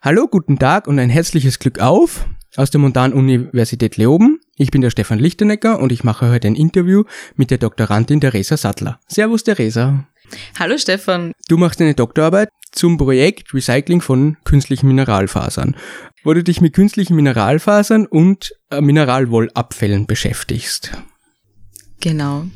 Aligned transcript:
Hallo, 0.00 0.28
guten 0.28 0.60
Tag 0.60 0.86
und 0.86 1.00
ein 1.00 1.10
herzliches 1.10 1.58
Glück 1.58 1.80
auf 1.80 2.24
aus 2.54 2.70
der 2.70 2.80
Montan-Universität 2.80 3.96
Leoben. 3.96 4.38
Ich 4.56 4.70
bin 4.70 4.80
der 4.80 4.90
Stefan 4.90 5.18
Lichtenecker 5.18 5.80
und 5.80 5.90
ich 5.90 6.04
mache 6.04 6.30
heute 6.30 6.46
ein 6.46 6.54
Interview 6.54 7.02
mit 7.34 7.50
der 7.50 7.58
Doktorandin 7.58 8.20
Theresa 8.20 8.56
Sattler. 8.56 9.00
Servus, 9.08 9.42
Theresa. 9.42 10.06
Hallo, 10.56 10.78
Stefan. 10.78 11.32
Du 11.48 11.56
machst 11.56 11.80
eine 11.80 11.94
Doktorarbeit 11.94 12.48
zum 12.70 12.96
Projekt 12.96 13.52
Recycling 13.52 14.00
von 14.00 14.36
künstlichen 14.44 14.86
Mineralfasern, 14.86 15.74
wo 16.22 16.32
du 16.32 16.44
dich 16.44 16.60
mit 16.60 16.74
künstlichen 16.74 17.16
Mineralfasern 17.16 18.06
und 18.06 18.52
äh, 18.70 18.80
Mineralwollabfällen 18.80 20.06
beschäftigst. 20.06 20.92
Genau. 22.00 22.46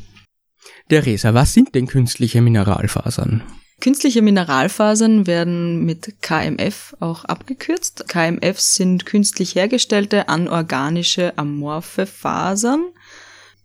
Theresa, 0.89 1.35
was 1.35 1.55
sind 1.55 1.75
denn 1.75 1.89
künstliche 1.89 2.41
Mineralfasern? 2.41 3.43
Künstliche 3.83 4.23
Mineralfasern 4.23 5.27
werden 5.27 5.85
mit 5.85 6.23
KMF 6.23 6.95
auch 7.01 7.25
abgekürzt. 7.25 8.05
KMF 8.07 8.61
sind 8.61 9.07
künstlich 9.07 9.57
hergestellte 9.57 10.29
anorganische 10.29 11.37
amorphe 11.37 12.07
Fasern. 12.07 12.85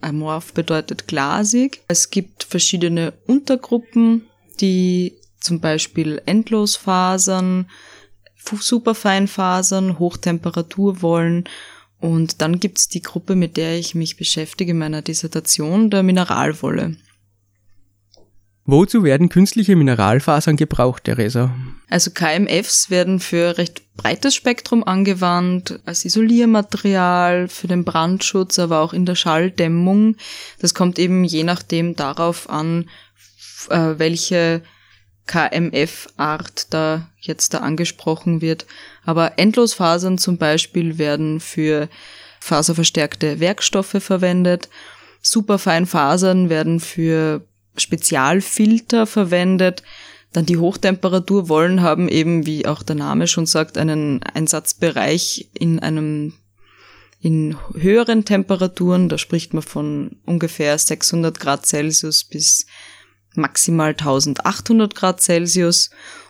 Amorph 0.01 0.53
bedeutet 0.53 1.07
glasig. 1.07 1.83
Es 1.87 2.09
gibt 2.09 2.45
verschiedene 2.45 3.13
Untergruppen, 3.27 4.23
die 4.59 5.13
zum 5.39 5.59
Beispiel 5.59 6.19
Endlosfasern, 6.25 7.69
Superfeinfasern, 8.43 9.99
Hochtemperaturwollen 9.99 11.43
und 11.99 12.41
dann 12.41 12.59
gibt's 12.59 12.87
die 12.87 13.03
Gruppe, 13.03 13.35
mit 13.35 13.55
der 13.55 13.77
ich 13.77 13.93
mich 13.93 14.17
beschäftige 14.17 14.71
in 14.71 14.79
meiner 14.79 15.03
Dissertation, 15.03 15.91
der 15.91 16.01
Mineralwolle. 16.01 16.95
Wozu 18.69 19.03
werden 19.03 19.29
künstliche 19.29 19.77
Mineralfasern 19.77 20.57
gebraucht, 20.57 21.05
Theresa? 21.05 21.55
Also 21.89 22.11
KMFs 22.11 22.89
werden 22.89 23.21
für 23.21 23.57
recht 23.57 23.95
breites 23.95 24.35
Spektrum 24.35 24.83
angewandt, 24.83 25.79
als 25.85 26.03
Isoliermaterial, 26.03 27.47
für 27.47 27.67
den 27.67 27.85
Brandschutz, 27.85 28.59
aber 28.59 28.81
auch 28.81 28.91
in 28.91 29.05
der 29.05 29.15
Schalldämmung. 29.15 30.17
Das 30.59 30.73
kommt 30.73 30.99
eben 30.99 31.23
je 31.23 31.45
nachdem 31.45 31.95
darauf 31.95 32.49
an, 32.49 32.89
äh, 33.69 33.93
welche 33.97 34.61
KMF-Art 35.27 36.73
da 36.73 37.09
jetzt 37.21 37.53
da 37.53 37.59
angesprochen 37.59 38.41
wird. 38.41 38.65
Aber 39.05 39.39
Endlosfasern 39.39 40.17
zum 40.17 40.37
Beispiel 40.37 40.97
werden 40.97 41.39
für 41.39 41.87
faserverstärkte 42.41 43.39
Werkstoffe 43.39 43.95
verwendet. 44.01 44.67
Superfeinfasern 45.21 46.49
werden 46.49 46.81
für 46.81 47.47
Spezialfilter 47.77 49.05
verwendet. 49.05 49.83
Dann 50.33 50.45
die 50.45 50.57
Hochtemperaturwollen 50.57 51.81
haben 51.81 52.09
eben, 52.09 52.45
wie 52.45 52.65
auch 52.65 52.83
der 52.83 52.95
Name 52.95 53.27
schon 53.27 53.45
sagt, 53.45 53.77
einen 53.77 54.21
Einsatzbereich 54.23 55.49
in 55.53 55.79
einem 55.79 56.33
in 57.19 57.57
höheren 57.73 58.25
Temperaturen. 58.25 59.09
Da 59.09 59.17
spricht 59.17 59.53
man 59.53 59.63
von 59.63 60.17
ungefähr 60.25 60.77
600 60.77 61.39
Grad 61.39 61.65
Celsius 61.65 62.23
bis 62.23 62.67
maximal 63.33 63.89
1800 63.89 64.95
Grad 64.95 65.21
Celsius. 65.21 65.89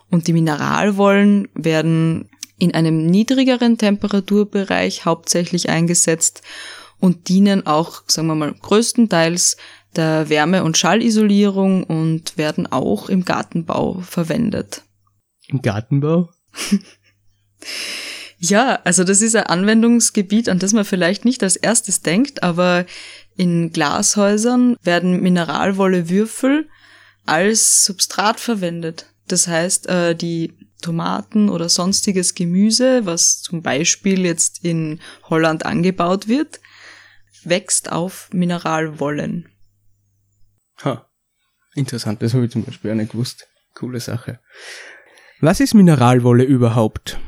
Und 0.10 0.28
die 0.28 0.34
Mineralwollen 0.34 1.50
werden 1.54 2.30
in 2.58 2.74
einem 2.74 3.06
niedrigeren 3.06 3.78
Temperaturbereich 3.78 5.06
hauptsächlich 5.06 5.70
eingesetzt 5.70 6.42
und 7.00 7.30
dienen 7.30 7.68
auch, 7.68 8.04
sagen 8.08 8.28
wir 8.28 8.36
mal, 8.36 8.54
größtenteils 8.54 9.58
der 9.96 10.30
Wärme- 10.30 10.64
und 10.64 10.78
Schallisolierung 10.78 11.84
und 11.84 12.38
werden 12.38 12.68
auch 12.68 13.10
im 13.10 13.26
Gartenbau 13.26 14.02
verwendet. 14.02 14.84
Im 15.48 15.62
Gartenbau? 15.62 16.30
ja, 18.38 18.80
also 18.84 19.04
das 19.04 19.22
ist 19.22 19.36
ein 19.36 19.46
Anwendungsgebiet, 19.46 20.50
an 20.50 20.60
das 20.60 20.74
man 20.74 20.86
vielleicht 20.86 21.26
nicht 21.26 21.42
als 21.42 21.56
erstes 21.56 22.02
denkt, 22.02 22.44
aber 22.44 22.86
in 23.36 23.72
Glashäusern 23.72 24.76
werden 24.82 25.22
Mineralwollewürfel 25.22 26.68
als 27.26 27.86
Substrat 27.86 28.40
verwendet. 28.40 29.06
Das 29.28 29.48
heißt, 29.48 29.88
äh, 29.88 30.16
die 30.16 30.54
Tomaten 30.82 31.50
oder 31.50 31.70
sonstiges 31.70 32.36
Gemüse, 32.36 33.06
was 33.06 33.42
zum 33.42 33.62
Beispiel 33.62 34.26
jetzt 34.26 34.64
in 34.64 35.00
Holland 35.24 35.66
angebaut 35.66 36.28
wird, 36.28 36.60
wächst 37.44 37.92
auf 37.92 38.30
Mineralwollen. 38.32 39.50
Ha, 40.84 41.10
interessant, 41.76 42.22
das 42.22 42.34
habe 42.34 42.46
ich 42.46 42.52
zum 42.52 42.64
Beispiel 42.64 42.92
auch 42.92 42.96
nicht 42.96 43.12
gewusst. 43.12 43.48
Coole 43.74 44.00
Sache. 44.00 44.40
Was 45.40 45.60
ist 45.60 45.74
Mineralwolle 45.74 46.44
überhaupt? 46.44 47.20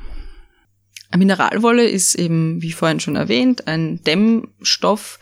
Mineralwolle 1.15 1.87
ist 1.87 2.15
eben, 2.15 2.61
wie 2.61 2.71
vorhin 2.71 2.99
schon 2.99 3.15
erwähnt, 3.15 3.67
ein 3.67 4.03
Dämmstoff, 4.03 5.19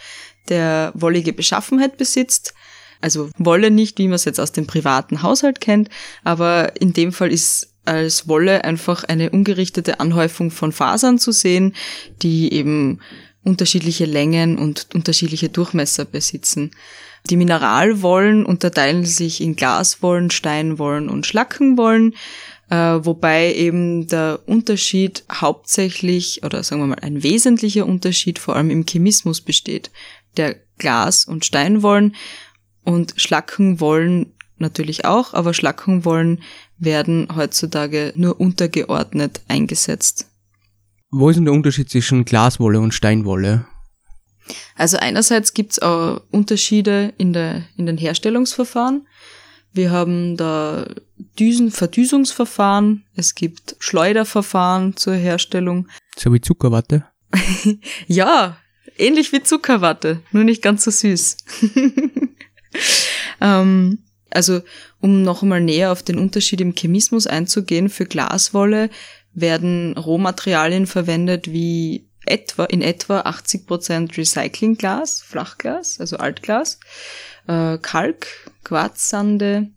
der 0.50 0.92
wollige 0.94 1.34
Beschaffenheit 1.34 1.98
besitzt. 1.98 2.54
Also 3.00 3.30
Wolle 3.38 3.72
nicht, 3.72 4.00
wie 4.00 4.08
man 4.08 4.16
es 4.16 4.26
jetzt 4.26 4.40
aus 4.40 4.52
dem 4.52 4.68
privaten 4.68 5.22
Haushalt 5.22 5.62
kennt, 5.62 5.90
aber 6.24 6.80
in 6.82 6.94
dem 6.94 7.12
Fall 7.12 7.32
ist 7.32 7.74
als 7.86 8.28
Wolle 8.28 8.64
einfach 8.64 9.04
eine 9.04 9.30
ungerichtete 9.30 10.00
Anhäufung 10.00 10.52
von 10.52 10.72
Fasern 10.72 11.20
zu 11.20 11.32
sehen, 11.32 11.74
die 12.22 12.52
eben 12.52 13.00
unterschiedliche 13.44 14.06
Längen 14.06 14.58
und 14.58 14.88
unterschiedliche 14.94 15.50
Durchmesser 15.50 16.06
besitzen. 16.06 16.72
Die 17.30 17.38
Mineralwollen 17.38 18.46
unterteilen 18.46 19.06
sich 19.06 19.42
in 19.42 19.56
Glaswollen, 19.56 20.32
Steinwollen 20.32 21.10
und 21.10 21.26
Schlackenwollen, 21.26 22.14
äh, 22.70 22.76
wobei 22.76 23.54
eben 23.54 24.08
der 24.08 24.40
Unterschied 24.46 25.24
hauptsächlich 25.32 26.44
oder 26.44 26.64
sagen 26.64 26.82
wir 26.82 26.88
mal 26.88 27.00
ein 27.02 27.24
wesentlicher 27.24 27.86
Unterschied 27.86 28.40
vor 28.40 28.56
allem 28.56 28.70
im 28.70 28.86
Chemismus 28.86 29.42
besteht. 29.42 29.92
Der 30.38 30.56
Glas- 30.78 31.26
und 31.26 31.46
Steinwollen 31.46 32.16
und 32.84 33.14
Schlackenwollen 33.18 34.34
natürlich 34.58 35.06
auch, 35.06 35.34
aber 35.34 35.54
Schlackenwollen 35.54 36.42
werden 36.78 37.28
heutzutage 37.36 38.14
nur 38.16 38.40
untergeordnet 38.40 39.42
eingesetzt. 39.48 40.28
Wo 41.10 41.30
ist 41.30 41.38
denn 41.38 41.46
der 41.46 41.54
Unterschied 41.54 41.90
zwischen 41.90 42.26
Glaswolle 42.26 42.80
und 42.80 42.94
Steinwolle? 42.94 43.66
Also 44.76 44.98
einerseits 44.98 45.54
gibt's 45.54 45.80
auch 45.80 46.22
Unterschiede 46.32 47.14
in, 47.18 47.34
der, 47.34 47.64
in 47.78 47.86
den 47.86 47.98
Herstellungsverfahren. 47.98 49.08
Wir 49.74 49.92
haben 49.92 50.38
da 50.38 50.88
Düsen, 51.40 51.72
Verdüsungsverfahren, 51.72 53.06
es 53.16 53.36
gibt 53.36 53.76
Schleuderverfahren 53.80 54.96
zur 54.96 55.14
Herstellung. 55.14 55.88
So 56.18 56.34
wie 56.34 56.42
Zuckerwatte? 56.42 57.06
ja, 58.08 58.58
ähnlich 58.98 59.32
wie 59.34 59.44
Zuckerwatte, 59.44 60.22
nur 60.32 60.44
nicht 60.44 60.62
ganz 60.62 60.84
so 60.84 60.92
süß. 60.92 61.38
ähm, 63.42 64.00
also, 64.30 64.62
um 65.00 65.24
noch 65.24 65.42
einmal 65.42 65.62
näher 65.62 65.92
auf 65.92 66.04
den 66.04 66.18
Unterschied 66.18 66.62
im 66.62 66.74
Chemismus 66.76 67.28
einzugehen, 67.28 67.90
für 67.90 68.06
Glaswolle 68.06 68.90
werden 69.38 69.96
Rohmaterialien 69.96 70.88
verwendet 70.88 71.52
wie 71.52 72.10
etwa, 72.26 72.66
in 72.66 72.82
etwa 72.82 73.22
80% 73.22 74.18
Recyclingglas, 74.18 75.22
Flachglas, 75.22 76.00
also 76.00 76.18
Altglas, 76.18 76.80
äh, 77.48 77.78
Kalk, 77.78 78.28
Quarzsande 78.64 79.70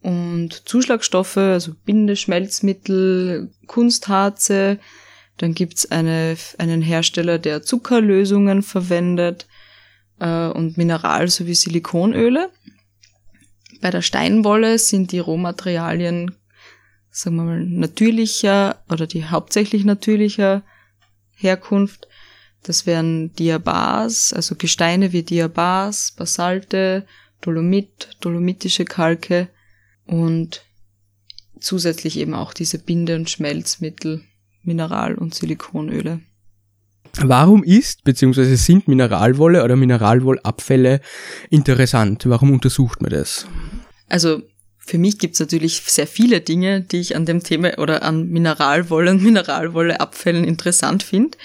und 0.00 0.66
Zuschlagstoffe, 0.66 1.36
also 1.36 1.74
Bindeschmelzmittel, 1.84 3.52
Kunstharze. 3.66 4.78
Dann 5.36 5.52
gibt's 5.52 5.90
eine, 5.90 6.36
einen 6.56 6.80
Hersteller, 6.80 7.38
der 7.38 7.62
Zuckerlösungen 7.62 8.62
verwendet 8.62 9.46
äh, 10.20 10.46
und 10.48 10.78
Mineral- 10.78 11.28
sowie 11.28 11.54
Silikonöle. 11.54 12.50
Bei 13.82 13.90
der 13.90 14.00
Steinwolle 14.00 14.78
sind 14.78 15.12
die 15.12 15.18
Rohmaterialien, 15.18 16.34
sagen 17.16 17.36
wir 17.36 17.44
mal, 17.44 17.64
natürlicher 17.64 18.82
oder 18.90 19.06
die 19.06 19.24
hauptsächlich 19.24 19.84
natürlicher 19.84 20.62
Herkunft. 21.34 22.08
Das 22.62 22.84
wären 22.84 23.32
Diabas, 23.34 24.34
also 24.34 24.54
Gesteine 24.54 25.12
wie 25.12 25.22
Diabas, 25.22 26.12
Basalte, 26.12 27.06
Dolomit, 27.40 28.16
dolomitische 28.20 28.84
Kalke 28.84 29.48
und 30.04 30.62
zusätzlich 31.58 32.18
eben 32.18 32.34
auch 32.34 32.52
diese 32.52 32.78
Binde- 32.78 33.16
und 33.16 33.30
Schmelzmittel, 33.30 34.22
Mineral- 34.62 35.14
und 35.14 35.34
Silikonöle. 35.34 36.20
Warum 37.18 37.64
ist 37.64 38.04
bzw. 38.04 38.56
sind 38.56 38.88
Mineralwolle 38.88 39.64
oder 39.64 39.76
Mineralwollabfälle 39.76 41.00
interessant? 41.48 42.28
Warum 42.28 42.52
untersucht 42.52 43.00
man 43.00 43.10
das? 43.10 43.46
Also 44.08 44.42
für 44.86 44.98
mich 44.98 45.18
gibt's 45.18 45.40
natürlich 45.40 45.82
sehr 45.82 46.06
viele 46.06 46.40
Dinge, 46.40 46.80
die 46.80 47.00
ich 47.00 47.16
an 47.16 47.26
dem 47.26 47.42
Thema 47.42 47.78
oder 47.78 48.04
an 48.04 48.28
Mineralwolle 48.28 49.10
und 49.10 49.22
Mineralwolleabfällen 49.22 50.44
interessant 50.44 51.02
finde. 51.02 51.36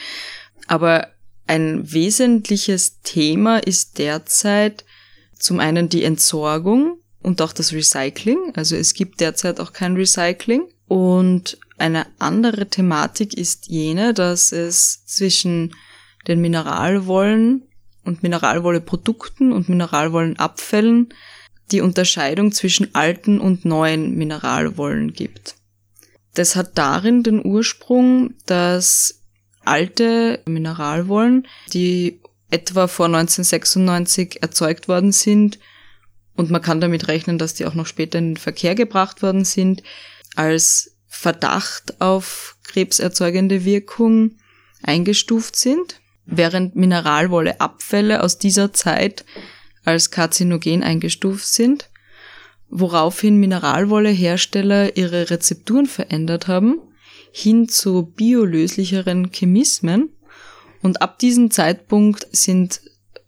Aber 0.67 1.07
ein 1.47 1.91
wesentliches 1.91 3.01
Thema 3.01 3.57
ist 3.57 3.97
derzeit 3.97 4.85
zum 5.37 5.59
einen 5.59 5.89
die 5.89 6.03
Entsorgung 6.03 6.99
und 7.23 7.41
auch 7.41 7.51
das 7.51 7.73
Recycling. 7.73 8.53
Also 8.55 8.75
es 8.75 8.93
gibt 8.93 9.19
derzeit 9.19 9.59
auch 9.59 9.73
kein 9.73 9.95
Recycling 9.95 10.61
Und 10.87 11.57
eine 11.79 12.05
andere 12.19 12.67
Thematik 12.67 13.33
ist 13.33 13.67
jene, 13.67 14.13
dass 14.13 14.51
es 14.51 15.05
zwischen 15.05 15.73
den 16.27 16.41
Mineralwollen 16.41 17.63
und 18.05 18.21
Mineralwolleprodukten 18.21 19.51
und 19.51 19.67
Mineralwollenabfällen 19.67 21.09
die 21.71 21.81
Unterscheidung 21.81 22.51
zwischen 22.51 22.93
alten 22.95 23.39
und 23.39 23.65
neuen 23.65 24.15
Mineralwollen 24.15 25.13
gibt. 25.13 25.55
Das 26.33 26.55
hat 26.55 26.77
darin 26.77 27.23
den 27.23 27.45
Ursprung, 27.45 28.35
dass 28.45 29.21
alte 29.63 30.41
Mineralwollen, 30.45 31.47
die 31.73 32.21
etwa 32.49 32.87
vor 32.87 33.07
1996 33.07 34.41
erzeugt 34.41 34.87
worden 34.87 35.11
sind, 35.11 35.59
und 36.35 36.49
man 36.49 36.61
kann 36.61 36.81
damit 36.81 37.07
rechnen, 37.07 37.37
dass 37.37 37.53
die 37.53 37.65
auch 37.65 37.73
noch 37.75 37.85
später 37.85 38.17
in 38.17 38.31
den 38.31 38.37
Verkehr 38.37 38.73
gebracht 38.73 39.21
worden 39.21 39.45
sind, 39.45 39.83
als 40.35 40.95
Verdacht 41.07 41.99
auf 41.99 42.57
krebserzeugende 42.63 43.65
Wirkung 43.65 44.37
eingestuft 44.81 45.55
sind, 45.55 45.99
während 46.25 46.75
Mineralwolleabfälle 46.75 48.23
aus 48.23 48.37
dieser 48.37 48.73
Zeit 48.73 49.25
als 49.83 50.11
karzinogen 50.11 50.83
eingestuft 50.83 51.45
sind, 51.45 51.89
woraufhin 52.69 53.37
Mineralwollehersteller 53.37 54.95
ihre 54.95 55.29
Rezepturen 55.29 55.85
verändert 55.85 56.47
haben, 56.47 56.79
hin 57.31 57.69
zu 57.69 58.03
biolöslicheren 58.03 59.31
Chemismen 59.31 60.09
und 60.81 61.01
ab 61.01 61.19
diesem 61.19 61.51
Zeitpunkt 61.51 62.27
sind 62.31 62.81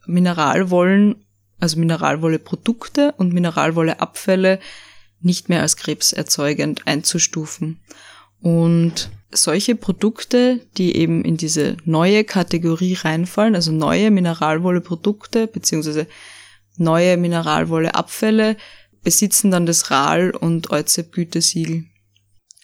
Mineralwollen, 0.06 1.24
also 1.60 1.78
Mineralwolleprodukte 1.78 3.14
und 3.16 3.32
Mineralwolleabfälle 3.32 4.58
nicht 5.20 5.48
mehr 5.48 5.62
als 5.62 5.76
krebserzeugend 5.76 6.86
einzustufen. 6.86 7.80
Und 8.40 9.10
solche 9.30 9.74
Produkte, 9.74 10.60
die 10.76 10.96
eben 10.96 11.24
in 11.24 11.36
diese 11.36 11.76
neue 11.84 12.24
Kategorie 12.24 12.94
reinfallen, 12.94 13.54
also 13.54 13.72
neue 13.72 14.10
Mineralwolleprodukte 14.10 15.46
beziehungsweise 15.46 16.06
neue 16.76 17.16
Mineralwolleabfälle, 17.16 18.56
besitzen 19.02 19.50
dann 19.50 19.66
das 19.66 19.90
RAL 19.90 20.30
und 20.30 20.70
EUZEP-Gütesiegel. 20.70 21.84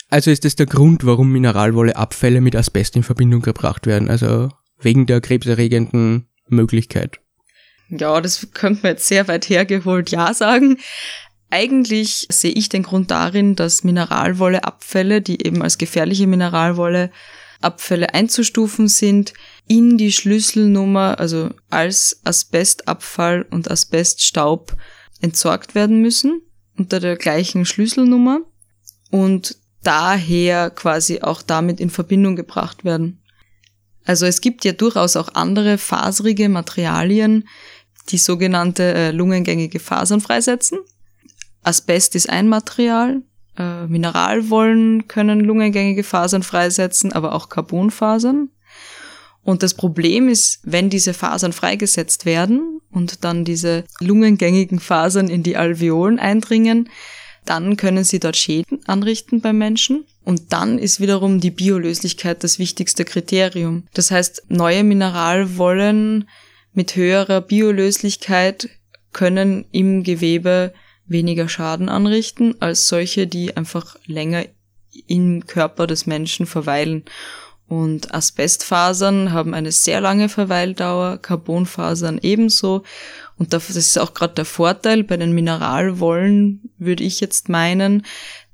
Also 0.09 0.31
ist 0.31 0.45
das 0.45 0.57
der 0.57 0.67
Grund, 0.67 1.07
warum 1.07 1.31
Mineralwolleabfälle 1.31 2.41
mit 2.41 2.57
Asbest 2.57 2.97
in 2.97 3.05
Verbindung 3.05 3.43
gebracht 3.43 3.87
werden, 3.87 4.11
also 4.11 4.49
wegen 4.81 5.07
der 5.07 5.21
krebserregenden 5.21 6.29
Möglichkeit. 6.49 7.21
Ja, 7.91 8.21
das 8.21 8.49
könnte 8.55 8.83
man 8.83 8.93
jetzt 8.93 9.07
sehr 9.07 9.29
weit 9.29 9.49
hergeholt 9.49 10.11
ja 10.11 10.33
sagen. 10.35 10.79
Eigentlich 11.51 12.27
sehe 12.31 12.53
ich 12.53 12.69
den 12.69 12.85
Grund 12.85 13.11
darin, 13.11 13.57
dass 13.57 13.85
Mineralwolleabfälle, 13.85 15.21
die 15.21 15.45
eben 15.45 15.63
als 15.63 15.79
gefährliche 15.79 16.27
Mineralwolleabfälle 17.61 18.15
einzustufen 18.15 18.89
sind, 18.89 19.33
in 19.67 19.99
die 19.99 20.13
Schlüsselnummer, 20.13 21.19
also 21.19 21.51
als 21.69 22.21
Asbestabfall 22.25 23.47
und 23.51 23.71
Asbeststaub 23.71 24.77
entsorgt 25.21 25.75
werden 25.75 26.01
müssen 26.01 26.43
unter 26.77 26.99
der 26.99 27.17
gleichen 27.17 27.67
Schlüsselnummer 27.67 28.41
und 29.11 29.57
daher 29.83 30.71
quasi 30.71 31.21
auch 31.21 31.43
damit 31.43 31.79
in 31.81 31.91
Verbindung 31.91 32.37
gebracht 32.37 32.85
werden. 32.85 33.23
Also 34.05 34.27
es 34.27 34.41
gibt 34.41 34.65
ja 34.65 34.73
durchaus 34.73 35.17
auch 35.17 35.35
andere 35.35 35.79
faserige 35.79 36.49
Materialien, 36.49 37.47
die 38.09 38.19
sogenannte 38.19 38.95
äh, 38.95 39.11
lungengängige 39.11 39.79
Fasern 39.79 40.21
freisetzen. 40.21 40.79
Asbest 41.63 42.15
ist 42.15 42.31
ein 42.31 42.49
Material, 42.49 43.23
äh, 43.61 43.87
Mineralwollen 43.87 45.07
können 45.07 45.41
lungengängige 45.41 46.03
Fasern 46.03 46.43
freisetzen, 46.43 47.13
aber 47.13 47.35
auch 47.35 47.51
Carbonfasern. 47.51 48.49
Und 49.43 49.63
das 49.63 49.75
Problem 49.75 50.29
ist, 50.29 50.61
wenn 50.63 50.89
diese 50.89 51.13
Fasern 51.13 51.53
freigesetzt 51.53 52.25
werden 52.25 52.81
und 52.91 53.25
dann 53.25 53.45
diese 53.45 53.85
lungengängigen 54.01 54.81
Fasern 54.81 55.29
in 55.29 55.43
die 55.43 55.57
Alveolen 55.57 56.19
eindringen, 56.19 56.89
dann 57.45 57.77
können 57.77 58.05
sie 58.05 58.21
dort 58.21 58.37
Schäden 58.37 58.81
anrichten 58.87 59.41
beim 59.41 59.59
Menschen. 59.59 60.05
Und 60.25 60.53
dann 60.53 60.79
ist 60.79 61.01
wiederum 61.01 61.41
die 61.41 61.51
Biolöslichkeit 61.51 62.45
das 62.45 62.59
wichtigste 62.59 63.05
Kriterium. 63.05 63.85
Das 63.95 64.11
heißt, 64.11 64.45
neue 64.49 64.85
Mineralwollen 64.85 66.29
mit 66.73 66.97
höherer 66.97 67.41
Biolöslichkeit 67.41 68.69
können 69.13 69.65
im 69.73 70.03
Gewebe 70.03 70.73
weniger 71.11 71.49
Schaden 71.49 71.89
anrichten 71.89 72.55
als 72.61 72.89
solche, 72.89 73.27
die 73.27 73.57
einfach 73.57 73.97
länger 74.07 74.47
im 75.07 75.47
Körper 75.47 75.87
des 75.87 76.07
Menschen 76.07 76.47
verweilen. 76.47 77.05
Und 77.67 78.13
Asbestfasern 78.15 79.33
haben 79.33 79.55
eine 79.55 79.71
sehr 79.71 80.01
lange 80.01 80.29
Verweildauer, 80.29 81.19
Carbonfasern 81.19 82.19
ebenso. 82.21 82.83
Und 83.37 83.53
das 83.53 83.71
ist 83.71 83.99
auch 83.99 84.15
gerade 84.15 84.35
der 84.35 84.45
Vorteil 84.45 85.05
bei 85.05 85.17
den 85.17 85.33
Mineralwollen, 85.33 86.71
würde 86.79 87.05
ich 87.05 87.21
jetzt 87.21 87.49
meinen, 87.49 88.05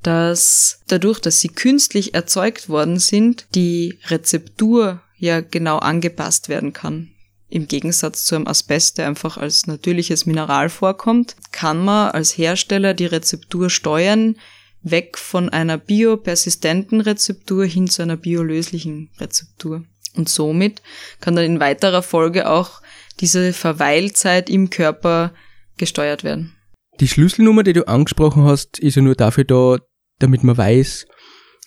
dass 0.02 0.80
dadurch, 0.86 1.20
dass 1.20 1.40
sie 1.40 1.48
künstlich 1.48 2.14
erzeugt 2.14 2.68
worden 2.68 2.98
sind, 2.98 3.46
die 3.54 3.98
Rezeptur 4.08 5.00
ja 5.16 5.40
genau 5.40 5.78
angepasst 5.78 6.48
werden 6.48 6.72
kann. 6.72 7.10
Im 7.48 7.68
Gegensatz 7.68 8.24
zu 8.24 8.34
einem 8.34 8.48
Asbest, 8.48 8.98
der 8.98 9.06
einfach 9.06 9.36
als 9.36 9.66
natürliches 9.66 10.26
Mineral 10.26 10.68
vorkommt, 10.68 11.36
kann 11.52 11.84
man 11.84 12.10
als 12.10 12.36
Hersteller 12.36 12.92
die 12.92 13.06
Rezeptur 13.06 13.70
steuern, 13.70 14.36
weg 14.82 15.18
von 15.18 15.48
einer 15.48 15.78
biopersistenten 15.78 17.00
Rezeptur 17.00 17.64
hin 17.64 17.88
zu 17.88 18.02
einer 18.02 18.16
biolöslichen 18.16 19.10
Rezeptur. 19.18 19.84
Und 20.16 20.28
somit 20.28 20.82
kann 21.20 21.36
dann 21.36 21.44
in 21.44 21.60
weiterer 21.60 22.02
Folge 22.02 22.48
auch 22.48 22.82
diese 23.20 23.52
Verweilzeit 23.52 24.50
im 24.50 24.70
Körper 24.70 25.32
gesteuert 25.76 26.24
werden. 26.24 26.56
Die 27.00 27.08
Schlüsselnummer, 27.08 27.62
die 27.62 27.74
du 27.74 27.86
angesprochen 27.86 28.44
hast, 28.44 28.78
ist 28.78 28.94
ja 28.94 29.02
nur 29.02 29.14
dafür 29.14 29.44
da, 29.44 29.78
damit 30.18 30.42
man 30.42 30.56
weiß, 30.56 31.06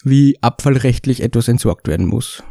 wie 0.03 0.37
abfallrechtlich 0.41 1.21
etwas 1.21 1.47
entsorgt 1.47 1.87
werden 1.87 2.07
muss. 2.07 2.43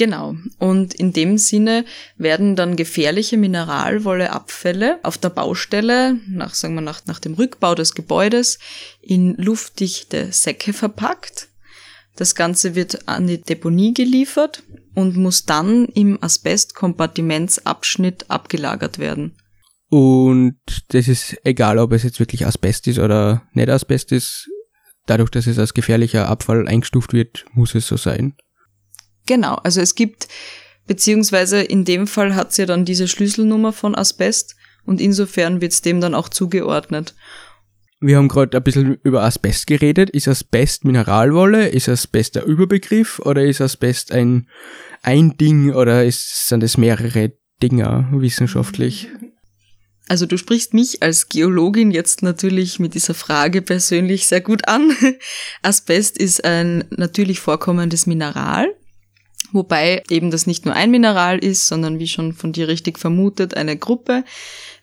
Genau. 0.00 0.34
Und 0.58 0.94
in 0.94 1.12
dem 1.12 1.36
Sinne 1.36 1.84
werden 2.16 2.56
dann 2.56 2.76
gefährliche 2.76 3.36
Mineralwolleabfälle 3.36 4.98
auf 5.02 5.18
der 5.18 5.28
Baustelle, 5.28 6.18
nach, 6.26 6.54
sagen 6.54 6.74
wir, 6.74 6.80
nach, 6.80 7.04
nach 7.04 7.18
dem 7.18 7.34
Rückbau 7.34 7.74
des 7.74 7.94
Gebäudes, 7.94 8.58
in 9.02 9.34
luftdichte 9.36 10.32
Säcke 10.32 10.72
verpackt. 10.72 11.48
Das 12.16 12.34
Ganze 12.34 12.74
wird 12.74 13.08
an 13.08 13.26
die 13.26 13.42
Deponie 13.42 13.92
geliefert 13.92 14.62
und 14.94 15.18
muss 15.18 15.44
dann 15.44 15.84
im 15.84 16.16
Asbestkompartimentsabschnitt 16.22 18.30
abgelagert 18.30 18.98
werden. 18.98 19.36
Und 19.90 20.56
das 20.88 21.08
ist 21.08 21.36
egal, 21.44 21.76
ob 21.76 21.92
es 21.92 22.04
jetzt 22.04 22.20
wirklich 22.20 22.46
Asbest 22.46 22.88
ist 22.88 23.00
oder 23.00 23.42
nicht 23.52 23.68
Asbest 23.68 24.12
ist. 24.12 24.48
Dadurch, 25.04 25.28
dass 25.28 25.46
es 25.46 25.58
als 25.58 25.74
gefährlicher 25.74 26.26
Abfall 26.26 26.66
eingestuft 26.66 27.12
wird, 27.12 27.44
muss 27.52 27.74
es 27.74 27.86
so 27.86 27.98
sein. 27.98 28.34
Genau, 29.30 29.54
also 29.62 29.80
es 29.80 29.94
gibt, 29.94 30.26
beziehungsweise 30.88 31.62
in 31.62 31.84
dem 31.84 32.08
Fall 32.08 32.34
hat 32.34 32.52
sie 32.52 32.62
ja 32.62 32.66
dann 32.66 32.84
diese 32.84 33.06
Schlüsselnummer 33.06 33.72
von 33.72 33.94
Asbest 33.94 34.56
und 34.84 35.00
insofern 35.00 35.60
wird 35.60 35.70
es 35.70 35.82
dem 35.82 36.00
dann 36.00 36.16
auch 36.16 36.28
zugeordnet. 36.28 37.14
Wir 38.00 38.16
haben 38.16 38.26
gerade 38.26 38.56
ein 38.56 38.64
bisschen 38.64 38.98
über 39.04 39.22
Asbest 39.22 39.68
geredet. 39.68 40.10
Ist 40.10 40.26
Asbest 40.26 40.84
Mineralwolle? 40.84 41.68
Ist 41.68 41.88
Asbest 41.88 42.34
der 42.34 42.44
Überbegriff 42.44 43.20
oder 43.20 43.44
ist 43.44 43.60
Asbest 43.60 44.10
ein, 44.10 44.48
ein 45.02 45.36
Ding 45.36 45.74
oder 45.74 46.04
ist, 46.04 46.48
sind 46.48 46.64
es 46.64 46.76
mehrere 46.76 47.30
Dinger 47.62 48.08
wissenschaftlich? 48.10 49.06
Also 50.08 50.26
du 50.26 50.38
sprichst 50.38 50.74
mich 50.74 51.04
als 51.04 51.28
Geologin 51.28 51.92
jetzt 51.92 52.24
natürlich 52.24 52.80
mit 52.80 52.94
dieser 52.94 53.14
Frage 53.14 53.62
persönlich 53.62 54.26
sehr 54.26 54.40
gut 54.40 54.66
an. 54.66 54.90
Asbest 55.62 56.18
ist 56.18 56.44
ein 56.44 56.82
natürlich 56.90 57.38
vorkommendes 57.38 58.08
Mineral 58.08 58.74
Wobei 59.52 60.02
eben 60.10 60.30
das 60.30 60.46
nicht 60.46 60.64
nur 60.64 60.74
ein 60.74 60.90
Mineral 60.90 61.38
ist, 61.38 61.66
sondern 61.66 61.98
wie 61.98 62.06
schon 62.06 62.32
von 62.32 62.52
dir 62.52 62.68
richtig 62.68 62.98
vermutet, 62.98 63.56
eine 63.56 63.76
Gruppe. 63.76 64.24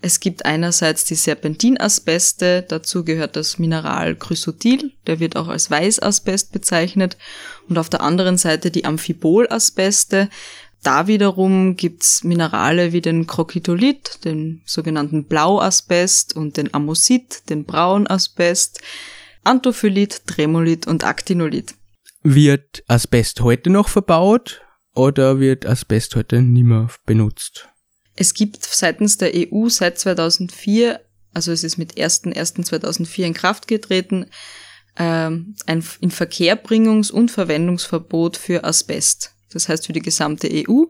Es 0.01 0.19
gibt 0.19 0.45
einerseits 0.45 1.05
die 1.05 1.15
Serpentinasbeste, 1.15 2.65
dazu 2.67 3.03
gehört 3.03 3.35
das 3.35 3.59
Mineral 3.59 4.15
Chrysotil, 4.15 4.91
der 5.07 5.19
wird 5.19 5.35
auch 5.35 5.47
als 5.47 5.71
Weißasbest 5.71 6.51
bezeichnet, 6.51 7.17
und 7.69 7.77
auf 7.77 7.89
der 7.89 8.01
anderen 8.01 8.37
Seite 8.37 8.71
die 8.71 8.85
Amphibolasbeste. 8.85 10.29
Da 10.83 11.07
wiederum 11.07 11.75
gibt's 11.75 12.23
Minerale 12.23 12.93
wie 12.93 13.01
den 13.01 13.25
Krokitolit, 13.25 14.23
den 14.25 14.61
sogenannten 14.65 15.23
Blauasbest 15.23 16.35
und 16.35 16.57
den 16.57 16.73
Amosit, 16.73 17.49
den 17.49 17.63
Braunasbest, 17.65 18.81
Anthophylit, 19.43 20.27
Tremolit 20.27 20.87
und 20.87 21.03
Actinolit. 21.03 21.73
Wird 22.29 22.83
Asbest 22.87 23.39
heute 23.39 23.69
noch 23.69 23.87
verbaut 23.87 24.61
oder 24.93 25.39
wird 25.39 25.65
Asbest 25.65 26.13
heute 26.17 26.41
nicht 26.41 26.65
mehr 26.65 26.89
benutzt? 27.05 27.69
Es 28.17 28.33
gibt 28.33 28.65
seitens 28.65 29.17
der 29.17 29.31
EU 29.33 29.69
seit 29.69 29.97
2004, 29.97 30.99
also 31.33 31.53
es 31.53 31.63
ist 31.63 31.77
mit 31.77 31.93
1.1.2004 31.93 33.23
in 33.23 33.33
Kraft 33.33 33.69
getreten, 33.69 34.25
ähm, 34.97 35.55
ein 35.67 35.81
Inverkehrbringungs- 35.81 37.13
und 37.13 37.31
Verwendungsverbot 37.31 38.35
für 38.35 38.65
Asbest. 38.65 39.33
Das 39.53 39.69
heißt 39.69 39.87
für 39.87 39.93
die 39.93 40.01
gesamte 40.01 40.49
EU. 40.51 40.83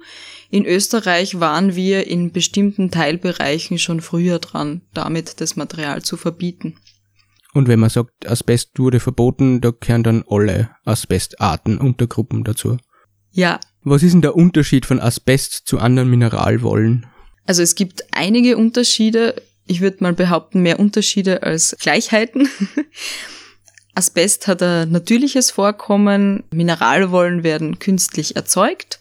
In 0.49 0.65
Österreich 0.65 1.39
waren 1.39 1.75
wir 1.75 2.07
in 2.07 2.31
bestimmten 2.31 2.89
Teilbereichen 2.89 3.77
schon 3.77 4.01
früher 4.01 4.39
dran, 4.39 4.81
damit 4.91 5.39
das 5.39 5.55
Material 5.55 6.01
zu 6.01 6.17
verbieten. 6.17 6.79
Und 7.57 7.67
wenn 7.67 7.79
man 7.79 7.89
sagt, 7.89 8.29
Asbest 8.29 8.77
wurde 8.77 8.99
verboten, 8.99 9.61
da 9.61 9.71
gehören 9.71 10.03
dann 10.03 10.23
alle 10.29 10.69
Asbestarten, 10.85 11.79
Untergruppen 11.79 12.43
dazu. 12.43 12.77
Ja. 13.31 13.59
Was 13.81 14.03
ist 14.03 14.11
denn 14.11 14.21
der 14.21 14.35
Unterschied 14.35 14.85
von 14.85 14.99
Asbest 14.99 15.63
zu 15.65 15.79
anderen 15.79 16.07
Mineralwollen? 16.07 17.07
Also 17.47 17.63
es 17.63 17.73
gibt 17.73 18.03
einige 18.11 18.57
Unterschiede. 18.57 19.41
Ich 19.65 19.81
würde 19.81 19.97
mal 20.01 20.13
behaupten, 20.13 20.61
mehr 20.61 20.79
Unterschiede 20.79 21.41
als 21.41 21.75
Gleichheiten. 21.79 22.47
Asbest 23.95 24.45
hat 24.45 24.61
ein 24.61 24.91
natürliches 24.91 25.49
Vorkommen, 25.49 26.43
Mineralwollen 26.51 27.41
werden 27.41 27.79
künstlich 27.79 28.35
erzeugt. 28.35 28.99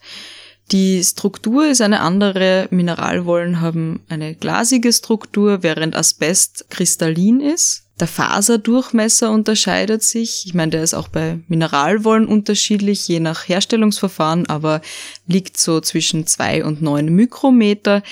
Die 0.72 1.04
Struktur 1.04 1.66
ist 1.66 1.82
eine 1.82 2.00
andere. 2.00 2.68
Mineralwollen 2.70 3.60
haben 3.60 4.00
eine 4.08 4.34
glasige 4.34 4.94
Struktur, 4.94 5.62
während 5.62 5.94
Asbest 5.94 6.70
kristallin 6.70 7.40
ist. 7.40 7.86
Der 7.98 8.06
Faserdurchmesser 8.06 9.30
unterscheidet 9.30 10.02
sich. 10.02 10.44
Ich 10.44 10.52
meine, 10.52 10.70
der 10.70 10.82
ist 10.82 10.92
auch 10.92 11.08
bei 11.08 11.38
Mineralwollen 11.48 12.26
unterschiedlich, 12.28 13.08
je 13.08 13.20
nach 13.20 13.48
Herstellungsverfahren, 13.48 14.46
aber 14.48 14.82
liegt 15.26 15.56
so 15.56 15.80
zwischen 15.80 16.26
zwei 16.26 16.62
und 16.62 16.82
neun 16.82 17.06
Mikrometer. 17.06 18.02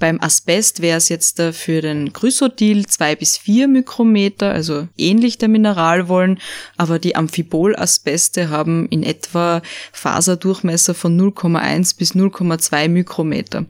Beim 0.00 0.18
Asbest 0.20 0.80
wäre 0.80 0.96
es 0.96 1.10
jetzt 1.10 1.40
für 1.52 1.82
den 1.82 2.14
Chrysotil 2.14 2.86
zwei 2.86 3.14
bis 3.14 3.36
vier 3.36 3.68
Mikrometer, 3.68 4.50
also 4.50 4.88
ähnlich 4.96 5.36
der 5.36 5.50
Mineralwollen, 5.50 6.40
aber 6.78 6.98
die 6.98 7.16
Amphibol-Asbeste 7.16 8.48
haben 8.48 8.88
in 8.88 9.02
etwa 9.02 9.60
Faserdurchmesser 9.92 10.94
von 10.94 11.20
0,1 11.20 11.98
bis 11.98 12.14
0,2 12.14 12.88
Mikrometer. 12.88 13.66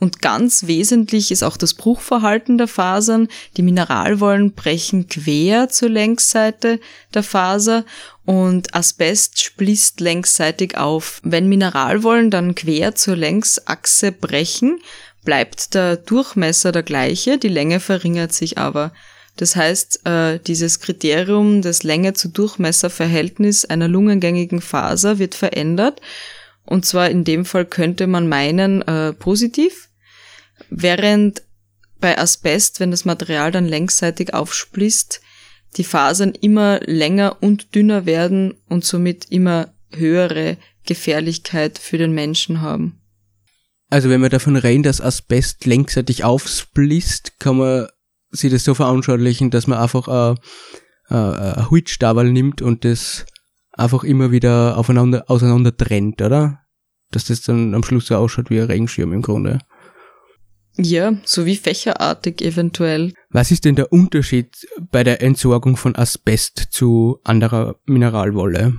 Und 0.00 0.20
ganz 0.20 0.66
wesentlich 0.66 1.30
ist 1.30 1.44
auch 1.44 1.56
das 1.56 1.74
Bruchverhalten 1.74 2.58
der 2.58 2.68
Fasern. 2.68 3.28
Die 3.56 3.62
Mineralwollen 3.62 4.54
brechen 4.54 5.08
quer 5.08 5.68
zur 5.68 5.90
Längsseite 5.90 6.80
der 7.14 7.22
Faser 7.22 7.84
und 8.24 8.74
Asbest 8.74 9.40
spließt 9.42 10.00
längsseitig 10.00 10.76
auf. 10.76 11.20
Wenn 11.22 11.48
Mineralwollen 11.48 12.30
dann 12.32 12.56
quer 12.56 12.96
zur 12.96 13.16
Längsachse 13.16 14.10
brechen, 14.10 14.80
bleibt 15.28 15.74
der 15.74 15.98
Durchmesser 15.98 16.72
der 16.72 16.82
gleiche, 16.82 17.36
die 17.36 17.48
Länge 17.48 17.80
verringert 17.80 18.32
sich 18.32 18.56
aber. 18.56 18.94
Das 19.36 19.56
heißt, 19.56 20.06
äh, 20.06 20.38
dieses 20.38 20.80
Kriterium 20.80 21.60
des 21.60 21.82
Länge 21.82 22.14
zu 22.14 22.28
Durchmesser-Verhältnis 22.30 23.66
einer 23.66 23.88
lungengängigen 23.88 24.62
Faser 24.62 25.18
wird 25.18 25.34
verändert. 25.34 26.00
Und 26.64 26.86
zwar 26.86 27.10
in 27.10 27.24
dem 27.24 27.44
Fall 27.44 27.66
könnte 27.66 28.06
man 28.06 28.26
meinen 28.26 28.80
äh, 28.80 29.12
positiv, 29.12 29.90
während 30.70 31.42
bei 32.00 32.16
Asbest, 32.16 32.80
wenn 32.80 32.90
das 32.90 33.04
Material 33.04 33.52
dann 33.52 33.66
längsseitig 33.68 34.32
aufspließt, 34.32 35.20
die 35.76 35.84
Fasern 35.84 36.32
immer 36.32 36.80
länger 36.86 37.36
und 37.42 37.74
dünner 37.74 38.06
werden 38.06 38.54
und 38.70 38.86
somit 38.86 39.26
immer 39.28 39.74
höhere 39.94 40.56
Gefährlichkeit 40.86 41.78
für 41.78 41.98
den 41.98 42.12
Menschen 42.12 42.62
haben. 42.62 42.98
Also 43.90 44.10
wenn 44.10 44.20
wir 44.20 44.28
davon 44.28 44.56
reden, 44.56 44.82
dass 44.82 45.00
Asbest 45.00 45.64
längsseitig 45.64 46.24
aufspließt, 46.24 47.40
kann 47.40 47.56
man 47.56 47.88
sich 48.30 48.52
das 48.52 48.64
so 48.64 48.74
veranschaulichen, 48.74 49.50
dass 49.50 49.66
man 49.66 49.78
einfach 49.78 50.08
ein, 50.08 50.36
ein 51.14 51.70
Holzstabel 51.70 52.30
nimmt 52.30 52.60
und 52.60 52.84
das 52.84 53.24
einfach 53.72 54.04
immer 54.04 54.30
wieder 54.30 54.76
aufeinander, 54.76 55.24
auseinander 55.30 55.74
trennt, 55.74 56.20
oder? 56.20 56.60
Dass 57.10 57.24
das 57.24 57.40
dann 57.40 57.74
am 57.74 57.82
Schluss 57.82 58.06
so 58.06 58.16
ausschaut 58.16 58.50
wie 58.50 58.60
ein 58.60 58.66
Regenschirm 58.66 59.12
im 59.14 59.22
Grunde. 59.22 59.60
Ja, 60.76 61.14
so 61.24 61.46
wie 61.46 61.56
fächerartig 61.56 62.42
eventuell. 62.42 63.14
Was 63.30 63.50
ist 63.50 63.64
denn 63.64 63.74
der 63.74 63.92
Unterschied 63.92 64.68
bei 64.92 65.02
der 65.02 65.22
Entsorgung 65.22 65.76
von 65.76 65.96
Asbest 65.96 66.68
zu 66.70 67.18
anderer 67.24 67.76
Mineralwolle? 67.86 68.74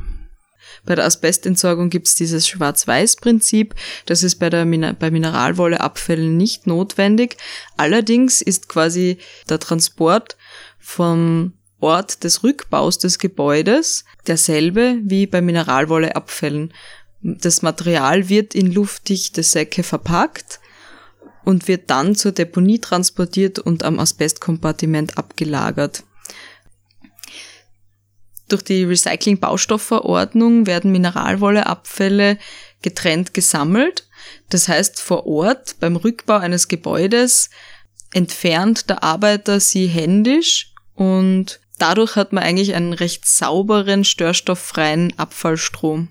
Bei 0.86 0.96
der 0.96 1.06
Asbestentsorgung 1.06 1.89
gibt 1.89 2.08
es 2.08 2.16
dieses 2.16 2.48
Schwarz-Weiß-Prinzip. 2.48 3.75
Das 4.06 4.24
ist 4.24 4.36
bei, 4.36 4.50
der 4.50 4.66
Min 4.66 4.96
bei 5.00 5.12
Mineralwolleabfällen 5.12 6.38
nicht 6.38 6.68
notwendig. 6.68 7.38
Allerdings 7.78 8.42
ist 8.42 8.70
quasi 8.70 9.18
der 9.50 9.60
Transport 9.60 10.38
vom 10.80 11.54
Ort 11.80 12.24
des 12.24 12.44
Rückbaus 12.44 12.98
des 12.98 13.20
Gebäudes 13.20 14.04
derselbe 14.28 14.98
wie 15.04 15.28
bei 15.28 15.42
Mineralwolleabfällen. 15.42 16.74
Das 17.22 17.62
Material 17.62 18.30
wird 18.30 18.56
in 18.56 18.72
luftdichte 18.72 19.44
Säcke 19.44 19.84
verpackt 19.84 20.60
und 21.46 21.68
wird 21.68 21.89
dann 21.89 22.16
zur 22.16 22.32
Deponie 22.32 22.80
transportiert 22.80 23.60
und 23.60 23.84
am 23.84 24.00
Asbestkompartiment 24.00 25.18
abgelagert. 25.18 26.04
Durch 28.50 28.63
die 28.63 28.84
Recycling-Baustoffverordnung 28.84 30.65
werden 30.65 30.91
Mineralwolleabfälle 30.91 32.38
getrennt 32.82 33.34
gesammelt. 33.34 34.08
Das 34.50 34.68
heißt, 34.68 35.00
vor 35.00 35.25
Ort 35.27 35.79
beim 35.79 35.96
Rückbau 35.96 36.38
eines 36.38 36.68
Gebäudes 36.68 37.50
entfernt 38.12 38.89
der 38.89 39.03
Arbeiter 39.03 39.60
sie 39.60 39.88
händisch 39.88 40.74
und 40.96 41.60
dadurch 41.77 42.15
hat 42.15 42.34
man 42.34 42.44
eigentlich 42.44 42.74
einen 42.74 42.94
recht 42.94 43.25
sauberen, 43.27 44.03
störstofffreien 44.03 45.13
Abfallstrom. 45.18 46.10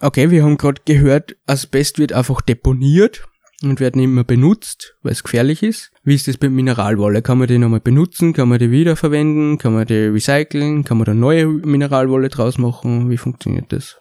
Okay, 0.00 0.30
wir 0.30 0.42
haben 0.42 0.56
gerade 0.56 0.82
gehört, 0.84 1.36
Asbest 1.46 1.98
wird 1.98 2.12
einfach 2.12 2.40
deponiert 2.40 3.26
und 3.70 3.80
werden 3.80 4.02
immer 4.02 4.24
benutzt, 4.24 4.94
weil 5.02 5.12
es 5.12 5.22
gefährlich 5.22 5.62
ist. 5.62 5.90
Wie 6.02 6.14
ist 6.14 6.28
das 6.28 6.40
mit 6.40 6.52
Mineralwolle? 6.52 7.22
Kann 7.22 7.38
man 7.38 7.48
die 7.48 7.58
nochmal 7.58 7.80
benutzen? 7.80 8.32
Kann 8.32 8.48
man 8.48 8.58
die 8.58 8.70
wiederverwenden? 8.70 9.58
Kann 9.58 9.74
man 9.74 9.86
die 9.86 10.06
recyceln? 10.06 10.84
Kann 10.84 10.98
man 10.98 11.06
da 11.06 11.14
neue 11.14 11.46
Mineralwolle 11.46 12.28
draus 12.28 12.58
machen? 12.58 13.10
Wie 13.10 13.16
funktioniert 13.16 13.72
das? 13.72 13.96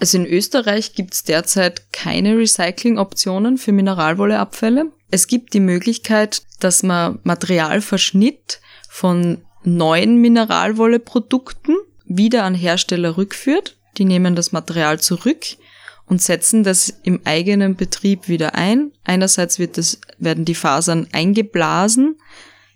Also 0.00 0.18
in 0.18 0.26
Österreich 0.26 0.94
gibt 0.94 1.14
es 1.14 1.22
derzeit 1.22 1.92
keine 1.92 2.36
Recycling-Optionen 2.36 3.58
für 3.58 3.72
Mineralwolleabfälle. 3.72 4.92
Es 5.10 5.28
gibt 5.28 5.54
die 5.54 5.60
Möglichkeit, 5.60 6.42
dass 6.60 6.82
man 6.82 7.20
Materialverschnitt 7.22 8.60
von 8.88 9.42
neuen 9.62 10.20
Mineralwolleprodukten 10.20 11.76
wieder 12.04 12.44
an 12.44 12.54
Hersteller 12.54 13.16
rückführt. 13.16 13.76
Die 13.96 14.04
nehmen 14.04 14.34
das 14.34 14.52
Material 14.52 15.00
zurück 15.00 15.46
und 16.06 16.22
setzen 16.22 16.64
das 16.64 16.92
im 17.02 17.20
eigenen 17.24 17.76
Betrieb 17.76 18.28
wieder 18.28 18.54
ein. 18.54 18.92
Einerseits 19.04 19.58
wird 19.58 19.78
das, 19.78 20.00
werden 20.18 20.44
die 20.44 20.54
Fasern 20.54 21.06
eingeblasen 21.12 22.16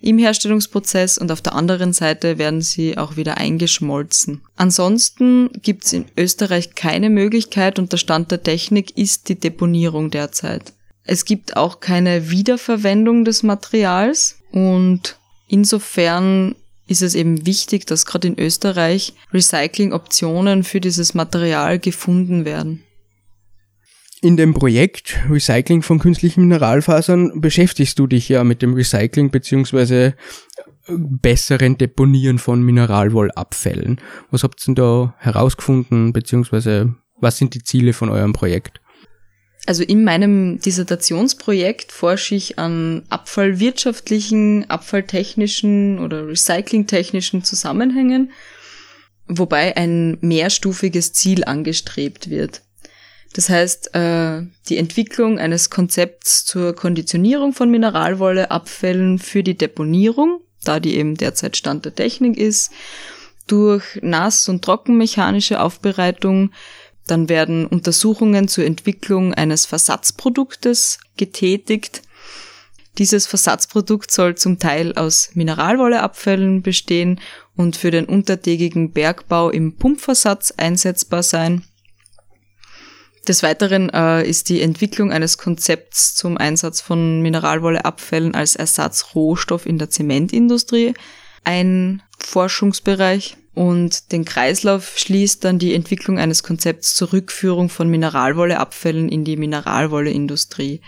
im 0.00 0.18
Herstellungsprozess 0.18 1.18
und 1.18 1.32
auf 1.32 1.42
der 1.42 1.54
anderen 1.54 1.92
Seite 1.92 2.38
werden 2.38 2.62
sie 2.62 2.96
auch 2.96 3.16
wieder 3.16 3.36
eingeschmolzen. 3.38 4.42
Ansonsten 4.56 5.50
gibt 5.62 5.84
es 5.84 5.92
in 5.92 6.04
Österreich 6.16 6.74
keine 6.74 7.10
Möglichkeit 7.10 7.78
und 7.78 7.92
der 7.92 7.96
Stand 7.96 8.30
der 8.30 8.42
Technik 8.42 8.96
ist 8.96 9.28
die 9.28 9.34
Deponierung 9.34 10.10
derzeit. 10.10 10.72
Es 11.04 11.24
gibt 11.24 11.56
auch 11.56 11.80
keine 11.80 12.30
Wiederverwendung 12.30 13.24
des 13.24 13.42
Materials 13.42 14.36
und 14.52 15.18
insofern 15.48 16.54
ist 16.86 17.02
es 17.02 17.14
eben 17.14 17.44
wichtig, 17.44 17.86
dass 17.86 18.06
gerade 18.06 18.28
in 18.28 18.38
Österreich 18.38 19.14
Recycling-Optionen 19.32 20.64
für 20.64 20.80
dieses 20.80 21.14
Material 21.14 21.78
gefunden 21.78 22.44
werden. 22.44 22.84
In 24.20 24.36
dem 24.36 24.52
Projekt 24.52 25.16
Recycling 25.30 25.82
von 25.82 26.00
künstlichen 26.00 26.40
Mineralfasern 26.42 27.40
beschäftigst 27.40 27.98
du 27.98 28.08
dich 28.08 28.28
ja 28.28 28.42
mit 28.42 28.62
dem 28.62 28.74
Recycling 28.74 29.30
beziehungsweise 29.30 30.14
äh, 30.86 30.92
besseren 30.96 31.78
Deponieren 31.78 32.38
von 32.38 32.62
Mineralwollabfällen. 32.62 34.00
Was 34.30 34.42
habt 34.42 34.60
ihr 34.60 34.66
denn 34.66 34.74
da 34.74 35.14
herausgefunden, 35.18 36.12
beziehungsweise 36.12 36.96
was 37.20 37.38
sind 37.38 37.54
die 37.54 37.62
Ziele 37.62 37.92
von 37.92 38.08
eurem 38.08 38.32
Projekt? 38.32 38.80
Also 39.66 39.84
in 39.84 40.02
meinem 40.02 40.58
Dissertationsprojekt 40.60 41.92
forsche 41.92 42.34
ich 42.34 42.58
an 42.58 43.04
abfallwirtschaftlichen, 43.10 44.68
abfalltechnischen 44.68 45.98
oder 46.00 46.26
recyclingtechnischen 46.26 47.44
Zusammenhängen, 47.44 48.32
wobei 49.26 49.76
ein 49.76 50.16
mehrstufiges 50.22 51.12
Ziel 51.12 51.44
angestrebt 51.44 52.30
wird. 52.30 52.62
Das 53.32 53.48
heißt, 53.48 53.94
äh, 53.94 54.42
die 54.68 54.78
Entwicklung 54.78 55.38
eines 55.38 55.70
Konzepts 55.70 56.44
zur 56.44 56.74
Konditionierung 56.74 57.52
von 57.52 57.70
Mineralwolleabfällen 57.70 59.18
für 59.18 59.42
die 59.42 59.56
Deponierung, 59.56 60.40
da 60.64 60.80
die 60.80 60.96
eben 60.96 61.16
derzeit 61.16 61.56
Stand 61.56 61.84
der 61.84 61.94
Technik 61.94 62.36
ist, 62.36 62.72
durch 63.46 63.98
nass- 64.02 64.48
und 64.48 64.62
trockenmechanische 64.64 65.60
Aufbereitung, 65.60 66.52
dann 67.06 67.28
werden 67.28 67.66
Untersuchungen 67.66 68.48
zur 68.48 68.64
Entwicklung 68.64 69.32
eines 69.34 69.66
Versatzproduktes 69.66 70.98
getätigt. 71.16 72.02
Dieses 72.98 73.26
Versatzprodukt 73.26 74.10
soll 74.10 74.34
zum 74.34 74.58
Teil 74.58 74.94
aus 74.94 75.30
Mineralwolleabfällen 75.34 76.62
bestehen 76.62 77.20
und 77.56 77.76
für 77.76 77.90
den 77.90 78.04
untertägigen 78.04 78.92
Bergbau 78.92 79.50
im 79.50 79.76
Pumpversatz 79.76 80.52
einsetzbar 80.56 81.22
sein. 81.22 81.64
Des 83.26 83.42
Weiteren 83.42 83.90
äh, 83.90 84.26
ist 84.26 84.48
die 84.48 84.62
Entwicklung 84.62 85.12
eines 85.12 85.38
Konzepts 85.38 86.14
zum 86.14 86.38
Einsatz 86.38 86.80
von 86.80 87.20
Mineralwolleabfällen 87.20 88.34
als 88.34 88.56
Ersatzrohstoff 88.56 89.66
in 89.66 89.78
der 89.78 89.90
Zementindustrie 89.90 90.94
ein 91.44 92.02
Forschungsbereich 92.18 93.36
und 93.54 94.12
den 94.12 94.24
Kreislauf 94.24 94.98
schließt 94.98 95.44
dann 95.44 95.58
die 95.58 95.74
Entwicklung 95.74 96.18
eines 96.18 96.42
Konzepts 96.42 96.94
zur 96.94 97.12
Rückführung 97.12 97.68
von 97.68 97.88
Mineralwolleabfällen 97.88 99.08
in 99.08 99.24
die 99.24 99.36
Mineralwolleindustrie. 99.36 100.80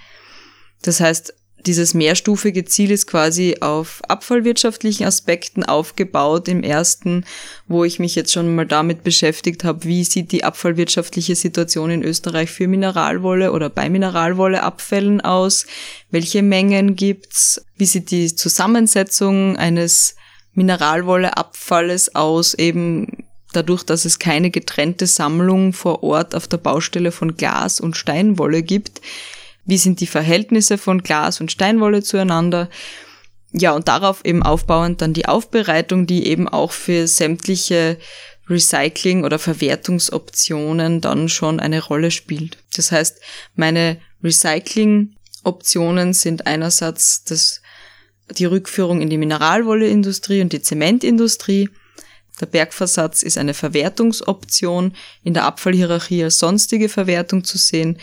Das 0.82 1.00
heißt, 1.00 1.34
dieses 1.66 1.94
mehrstufige 1.94 2.64
Ziel 2.64 2.90
ist 2.90 3.06
quasi 3.06 3.56
auf 3.60 4.02
abfallwirtschaftlichen 4.08 5.06
Aspekten 5.06 5.64
aufgebaut 5.64 6.48
im 6.48 6.62
ersten, 6.62 7.24
wo 7.68 7.84
ich 7.84 7.98
mich 7.98 8.14
jetzt 8.14 8.32
schon 8.32 8.54
mal 8.54 8.66
damit 8.66 9.04
beschäftigt 9.04 9.64
habe, 9.64 9.84
wie 9.84 10.04
sieht 10.04 10.32
die 10.32 10.44
abfallwirtschaftliche 10.44 11.36
Situation 11.36 11.90
in 11.90 12.02
Österreich 12.02 12.50
für 12.50 12.68
Mineralwolle 12.68 13.52
oder 13.52 13.70
bei 13.70 13.88
Mineralwolleabfällen 13.90 15.20
aus, 15.20 15.66
welche 16.10 16.42
Mengen 16.42 16.96
gibt's, 16.96 17.64
wie 17.76 17.86
sieht 17.86 18.10
die 18.10 18.34
Zusammensetzung 18.34 19.56
eines 19.56 20.16
Mineralwolleabfalles 20.54 22.14
aus, 22.14 22.54
eben 22.54 23.24
dadurch, 23.52 23.82
dass 23.82 24.04
es 24.04 24.18
keine 24.18 24.50
getrennte 24.50 25.06
Sammlung 25.06 25.72
vor 25.72 26.02
Ort 26.02 26.34
auf 26.34 26.48
der 26.48 26.58
Baustelle 26.58 27.12
von 27.12 27.36
Glas 27.36 27.80
und 27.80 27.96
Steinwolle 27.96 28.62
gibt. 28.62 29.00
Wie 29.64 29.78
sind 29.78 30.00
die 30.00 30.06
Verhältnisse 30.06 30.78
von 30.78 31.02
Glas 31.02 31.40
und 31.40 31.52
Steinwolle 31.52 32.02
zueinander? 32.02 32.68
Ja, 33.52 33.72
und 33.72 33.88
darauf 33.88 34.24
eben 34.24 34.42
aufbauend 34.42 35.02
dann 35.02 35.12
die 35.12 35.26
Aufbereitung, 35.26 36.06
die 36.06 36.26
eben 36.26 36.48
auch 36.48 36.72
für 36.72 37.06
sämtliche 37.08 37.98
Recycling- 38.48 39.24
oder 39.24 39.38
Verwertungsoptionen 39.38 41.00
dann 41.00 41.28
schon 41.28 41.60
eine 41.60 41.82
Rolle 41.82 42.10
spielt. 42.10 42.58
Das 42.76 42.92
heißt, 42.92 43.20
meine 43.54 44.00
Recycling-Optionen 44.22 46.12
sind 46.14 46.46
einerseits 46.46 47.24
das 47.24 47.62
die 48.38 48.44
Rückführung 48.44 49.00
in 49.00 49.10
die 49.10 49.18
Mineralwolleindustrie 49.18 50.40
und 50.40 50.52
die 50.52 50.62
Zementindustrie. 50.62 51.68
Der 52.40 52.46
Bergversatz 52.46 53.22
ist 53.22 53.36
eine 53.36 53.54
Verwertungsoption 53.54 54.94
in 55.24 55.34
der 55.34 55.44
Abfallhierarchie 55.44 56.24
als 56.24 56.38
sonstige 56.38 56.88
Verwertung 56.88 57.44
zu 57.44 57.58
sehen. 57.58 57.98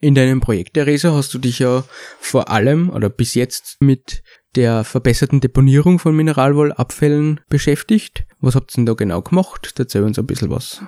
In 0.00 0.14
deinem 0.14 0.40
Projekt, 0.40 0.74
Theresa, 0.74 1.12
hast 1.12 1.34
du 1.34 1.38
dich 1.38 1.58
ja 1.58 1.82
vor 2.20 2.50
allem 2.50 2.88
oder 2.90 3.08
bis 3.08 3.34
jetzt 3.34 3.78
mit 3.80 4.22
der 4.54 4.84
verbesserten 4.84 5.40
Deponierung 5.40 5.98
von 5.98 6.14
Mineralwollabfällen 6.14 7.40
beschäftigt. 7.48 8.24
Was 8.40 8.54
habt 8.54 8.72
ihr 8.72 8.76
denn 8.76 8.86
da 8.86 8.94
genau 8.94 9.22
gemacht? 9.22 9.74
Erzähl 9.76 10.04
uns 10.04 10.18
ein 10.18 10.26
bisschen 10.26 10.50
was. 10.50 10.82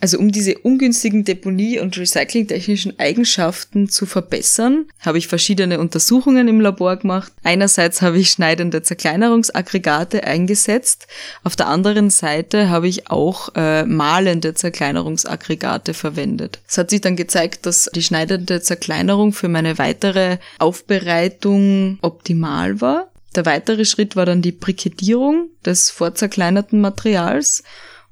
Also 0.00 0.18
um 0.18 0.30
diese 0.30 0.56
ungünstigen 0.58 1.24
Deponie- 1.24 1.80
und 1.80 1.98
recyclingtechnischen 1.98 2.98
Eigenschaften 3.00 3.88
zu 3.88 4.06
verbessern, 4.06 4.86
habe 5.00 5.18
ich 5.18 5.26
verschiedene 5.26 5.80
Untersuchungen 5.80 6.46
im 6.46 6.60
Labor 6.60 6.96
gemacht. 6.96 7.32
Einerseits 7.42 8.00
habe 8.00 8.18
ich 8.18 8.30
schneidende 8.30 8.82
Zerkleinerungsaggregate 8.82 10.22
eingesetzt, 10.24 11.08
auf 11.42 11.56
der 11.56 11.66
anderen 11.66 12.10
Seite 12.10 12.68
habe 12.68 12.86
ich 12.86 13.10
auch 13.10 13.50
äh, 13.56 13.84
malende 13.84 14.54
Zerkleinerungsaggregate 14.54 15.94
verwendet. 15.94 16.60
Es 16.68 16.78
hat 16.78 16.90
sich 16.90 17.00
dann 17.00 17.16
gezeigt, 17.16 17.66
dass 17.66 17.90
die 17.92 18.02
schneidende 18.02 18.60
Zerkleinerung 18.62 19.32
für 19.32 19.48
meine 19.48 19.78
weitere 19.78 20.38
Aufbereitung 20.58 21.98
optimal 22.02 22.80
war. 22.80 23.10
Der 23.34 23.46
weitere 23.46 23.84
Schritt 23.84 24.16
war 24.16 24.26
dann 24.26 24.42
die 24.42 24.52
Brikettierung 24.52 25.48
des 25.64 25.90
vorzerkleinerten 25.90 26.80
Materials 26.80 27.62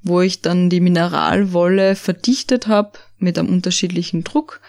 wo 0.07 0.21
ich 0.21 0.43
dann 0.43 0.71
die 0.71 0.81
Mineralwolle 0.81 1.97
verdichtet 1.97 2.67
habe 2.67 2.93
mit 3.19 3.39
einem 3.39 3.49
unterschiedlichen 3.49 4.25
Druck 4.25 4.61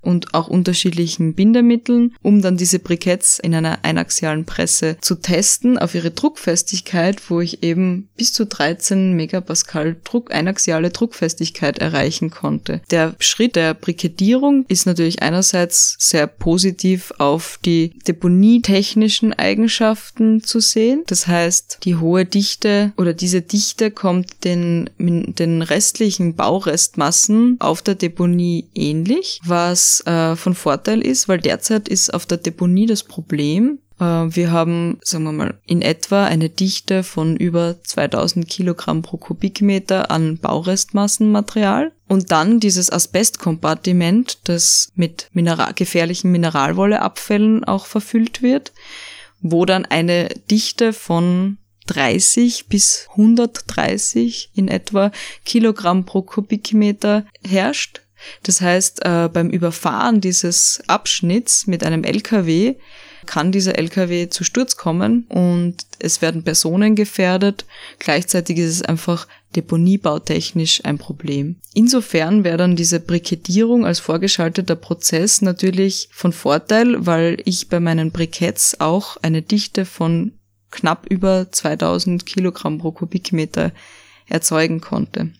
und 0.00 0.34
auch 0.34 0.48
unterschiedlichen 0.48 1.34
Bindemitteln, 1.34 2.14
um 2.22 2.40
dann 2.40 2.56
diese 2.56 2.78
Briketts 2.78 3.38
in 3.38 3.54
einer 3.54 3.84
einaxialen 3.84 4.44
Presse 4.44 4.96
zu 5.00 5.16
testen 5.16 5.78
auf 5.78 5.94
ihre 5.94 6.10
Druckfestigkeit, 6.10 7.30
wo 7.30 7.40
ich 7.40 7.62
eben 7.62 8.08
bis 8.16 8.32
zu 8.32 8.46
13 8.46 9.14
Megapascal 9.14 9.96
Druck, 10.04 10.32
einaxiale 10.32 10.90
Druckfestigkeit 10.90 11.78
erreichen 11.78 12.30
konnte. 12.30 12.80
Der 12.90 13.14
Schritt 13.18 13.56
der 13.56 13.74
Brikettierung 13.74 14.64
ist 14.68 14.86
natürlich 14.86 15.22
einerseits 15.22 15.96
sehr 15.98 16.26
positiv 16.26 17.12
auf 17.18 17.58
die 17.64 17.98
deponietechnischen 18.06 19.32
Eigenschaften 19.32 20.42
zu 20.42 20.60
sehen. 20.60 21.02
Das 21.06 21.26
heißt, 21.26 21.78
die 21.84 21.96
hohe 21.96 22.24
Dichte 22.24 22.92
oder 22.96 23.14
diese 23.14 23.42
Dichte 23.42 23.90
kommt 23.90 24.44
den, 24.44 24.90
den 24.98 25.62
restlichen 25.62 26.34
Baurestmassen 26.34 27.56
auf 27.58 27.82
der 27.82 27.94
Deponie 27.94 28.68
ähnlich, 28.74 29.40
was 29.44 29.87
äh, 30.06 30.36
von 30.36 30.54
Vorteil 30.54 31.00
ist, 31.00 31.28
weil 31.28 31.38
derzeit 31.38 31.88
ist 31.88 32.12
auf 32.12 32.26
der 32.26 32.38
Deponie 32.38 32.86
das 32.86 33.02
Problem, 33.02 33.78
äh, 34.00 34.04
wir 34.04 34.50
haben, 34.50 34.98
sagen 35.02 35.24
wir 35.24 35.32
mal, 35.32 35.58
in 35.66 35.82
etwa 35.82 36.24
eine 36.24 36.48
Dichte 36.48 37.02
von 37.02 37.36
über 37.36 37.76
2000 37.82 38.48
Kilogramm 38.48 39.02
pro 39.02 39.16
Kubikmeter 39.16 40.10
an 40.10 40.38
Baurestmassenmaterial. 40.38 41.92
Und 42.06 42.30
dann 42.30 42.60
dieses 42.60 42.90
Asbestkompartiment, 42.90 44.38
das 44.44 44.90
mit 44.94 45.28
Mineral 45.32 45.74
gefährlichen 45.74 46.30
Mineralwolleabfällen 46.32 47.64
auch 47.64 47.86
verfüllt 47.86 48.42
wird, 48.42 48.72
wo 49.40 49.64
dann 49.64 49.84
eine 49.84 50.28
Dichte 50.50 50.92
von 50.92 51.58
30 51.86 52.66
bis 52.66 53.06
130 53.10 54.50
in 54.54 54.68
etwa 54.68 55.10
Kilogramm 55.44 56.04
pro 56.04 56.22
Kubikmeter 56.22 57.24
herrscht 57.46 58.02
das 58.42 58.60
heißt, 58.60 59.04
äh, 59.04 59.28
beim 59.32 59.50
Überfahren 59.50 60.20
dieses 60.20 60.82
Abschnitts 60.86 61.66
mit 61.66 61.84
einem 61.84 62.04
LKW 62.04 62.76
kann 63.26 63.52
dieser 63.52 63.78
LKW 63.78 64.28
zu 64.30 64.42
Sturz 64.42 64.76
kommen 64.76 65.26
und 65.28 65.76
es 65.98 66.22
werden 66.22 66.44
Personen 66.44 66.94
gefährdet. 66.94 67.66
Gleichzeitig 67.98 68.56
ist 68.58 68.70
es 68.70 68.82
einfach 68.82 69.26
deponiebautechnisch 69.54 70.84
ein 70.84 70.98
Problem. 70.98 71.56
Insofern 71.74 72.44
wäre 72.44 72.56
dann 72.56 72.76
diese 72.76 73.00
Brikettierung 73.00 73.84
als 73.84 74.00
vorgeschalteter 74.00 74.76
Prozess 74.76 75.42
natürlich 75.42 76.08
von 76.12 76.32
Vorteil, 76.32 77.06
weil 77.06 77.38
ich 77.44 77.68
bei 77.68 77.80
meinen 77.80 78.12
Briketts 78.12 78.80
auch 78.80 79.16
eine 79.22 79.42
Dichte 79.42 79.84
von 79.84 80.32
knapp 80.70 81.06
über 81.08 81.50
2000 81.50 82.26
Kilogramm 82.26 82.78
pro 82.78 82.92
Kubikmeter 82.92 83.72
erzeugen 84.26 84.80
konnte. 84.80 85.32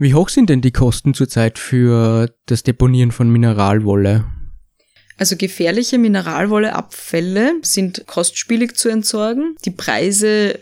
Wie 0.00 0.14
hoch 0.14 0.30
sind 0.30 0.48
denn 0.48 0.62
die 0.62 0.72
Kosten 0.72 1.12
zurzeit 1.12 1.58
für 1.58 2.34
das 2.46 2.62
Deponieren 2.62 3.12
von 3.12 3.28
Mineralwolle? 3.28 4.24
Also 5.18 5.36
gefährliche 5.36 5.98
Mineralwolleabfälle 5.98 7.56
sind 7.60 8.06
kostspielig 8.06 8.78
zu 8.78 8.88
entsorgen. 8.88 9.56
Die 9.66 9.70
Preise 9.70 10.58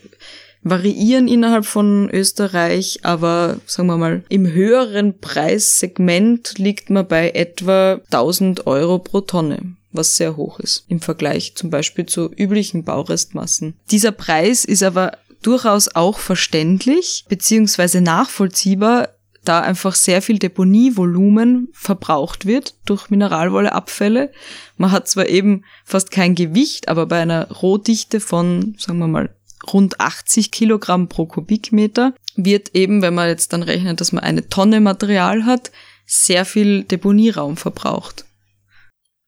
variieren 0.64 1.28
innerhalb 1.28 1.66
von 1.66 2.10
Österreich, 2.10 2.98
aber 3.04 3.60
sagen 3.64 3.86
wir 3.86 3.96
mal, 3.96 4.24
im 4.28 4.50
höheren 4.52 5.20
Preissegment 5.20 6.58
liegt 6.58 6.90
man 6.90 7.06
bei 7.06 7.30
etwa 7.30 8.00
1000 8.10 8.66
Euro 8.66 8.98
pro 8.98 9.20
Tonne 9.20 9.76
was 9.90 10.16
sehr 10.16 10.36
hoch 10.36 10.60
ist 10.60 10.84
im 10.88 11.00
Vergleich 11.00 11.54
zum 11.56 11.70
Beispiel 11.70 12.04
zu 12.04 12.30
üblichen 12.30 12.84
Baurestmassen. 12.84 13.74
Dieser 13.90 14.12
Preis 14.12 14.66
ist 14.66 14.82
aber 14.82 15.12
durchaus 15.42 15.94
auch 15.94 16.18
verständlich 16.18 17.24
beziehungsweise 17.28 18.00
nachvollziehbar, 18.00 19.08
da 19.44 19.60
einfach 19.60 19.94
sehr 19.94 20.20
viel 20.22 20.38
Deponievolumen 20.38 21.68
verbraucht 21.72 22.46
wird 22.46 22.74
durch 22.84 23.10
Mineralwolleabfälle. 23.10 24.32
Man 24.76 24.92
hat 24.92 25.08
zwar 25.08 25.28
eben 25.28 25.64
fast 25.84 26.10
kein 26.10 26.34
Gewicht, 26.34 26.88
aber 26.88 27.06
bei 27.06 27.20
einer 27.20 27.48
Rohdichte 27.50 28.20
von, 28.20 28.74
sagen 28.78 28.98
wir 28.98 29.08
mal, 29.08 29.34
rund 29.72 30.00
80 30.00 30.50
Kilogramm 30.50 31.08
pro 31.08 31.26
Kubikmeter 31.26 32.14
wird 32.36 32.74
eben, 32.74 33.02
wenn 33.02 33.14
man 33.14 33.28
jetzt 33.28 33.52
dann 33.52 33.62
rechnet, 33.62 34.00
dass 34.00 34.12
man 34.12 34.22
eine 34.22 34.48
Tonne 34.48 34.80
Material 34.80 35.44
hat, 35.44 35.70
sehr 36.06 36.44
viel 36.44 36.84
Deponieraum 36.84 37.56
verbraucht. 37.56 38.24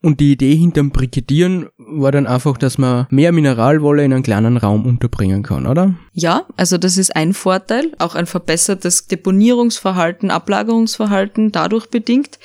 Und 0.02 0.20
die 0.20 0.32
Idee 0.32 0.56
hinterm 0.56 0.90
Brikettieren 0.90 1.68
war 1.76 2.10
dann 2.10 2.26
einfach, 2.26 2.56
dass 2.56 2.78
man 2.78 3.06
mehr 3.10 3.32
Mineralwolle 3.32 4.02
in 4.02 4.14
einen 4.14 4.22
kleinen 4.22 4.56
Raum 4.56 4.86
unterbringen 4.86 5.42
kann, 5.42 5.66
oder? 5.66 5.94
Ja, 6.14 6.46
also 6.56 6.78
das 6.78 6.96
ist 6.96 7.14
ein 7.14 7.34
Vorteil, 7.34 7.92
auch 7.98 8.14
ein 8.14 8.26
verbessertes 8.26 9.08
Deponierungsverhalten, 9.08 10.30
Ablagerungsverhalten 10.30 11.52
dadurch 11.52 11.90
bedingt. 11.90 12.38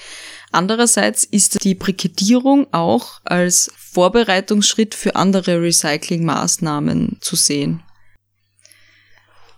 Andererseits 0.51 1.23
ist 1.23 1.63
die 1.63 1.75
Brikettierung 1.75 2.67
auch 2.73 3.21
als 3.23 3.71
Vorbereitungsschritt 3.77 4.93
für 4.93 5.15
andere 5.15 5.61
Recyclingmaßnahmen 5.61 7.17
zu 7.21 7.37
sehen. 7.37 7.83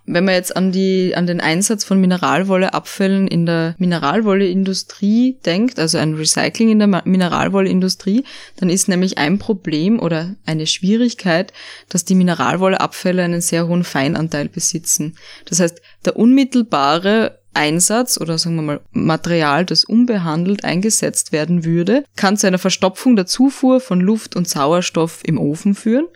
Wenn 0.10 0.24
man 0.24 0.36
jetzt 0.36 0.56
an 0.56 0.72
die, 0.72 1.16
an 1.16 1.28
den 1.28 1.42
Einsatz 1.42 1.84
von 1.84 2.00
Mineralwolleabfällen 2.00 3.28
in 3.28 3.46
der 3.46 3.76
Mineralwolleindustrie 3.78 5.38
denkt, 5.46 5.80
also 5.80 5.98
ein 5.98 6.14
Recycling 6.14 6.70
in 6.70 6.80
der 6.80 7.04
Mineralwolleindustrie, 7.04 8.24
dann 8.56 8.70
ist 8.70 8.88
nämlich 8.88 9.18
ein 9.18 9.38
Problem 9.38 10.00
oder 10.00 10.36
eine 10.46 10.66
Schwierigkeit, 10.66 11.52
dass 11.90 12.06
die 12.06 12.16
Mineralwolleabfälle 12.16 13.22
einen 13.22 13.42
sehr 13.42 13.68
hohen 13.68 13.84
Feinanteil 13.84 14.48
besitzen. 14.48 15.18
Das 15.46 15.60
heißt, 15.60 15.82
der 16.06 16.16
unmittelbare 16.16 17.40
Einsatz 17.54 18.18
oder 18.18 18.38
sagen 18.38 18.56
wir 18.56 18.62
mal 18.62 18.82
Material, 18.92 19.66
das 19.66 19.84
unbehandelt 19.84 20.64
eingesetzt 20.64 21.34
werden 21.34 21.66
würde, 21.66 22.06
kann 22.16 22.38
zu 22.38 22.48
einer 22.48 22.60
Verstopfung 22.60 23.18
der 23.18 23.26
Zufuhr 23.26 23.82
von 23.82 24.00
Luft 24.00 24.36
und 24.38 24.48
Sauerstoff 24.48 25.20
im 25.24 25.38
Ofen 25.38 25.76
führen. 25.76 26.08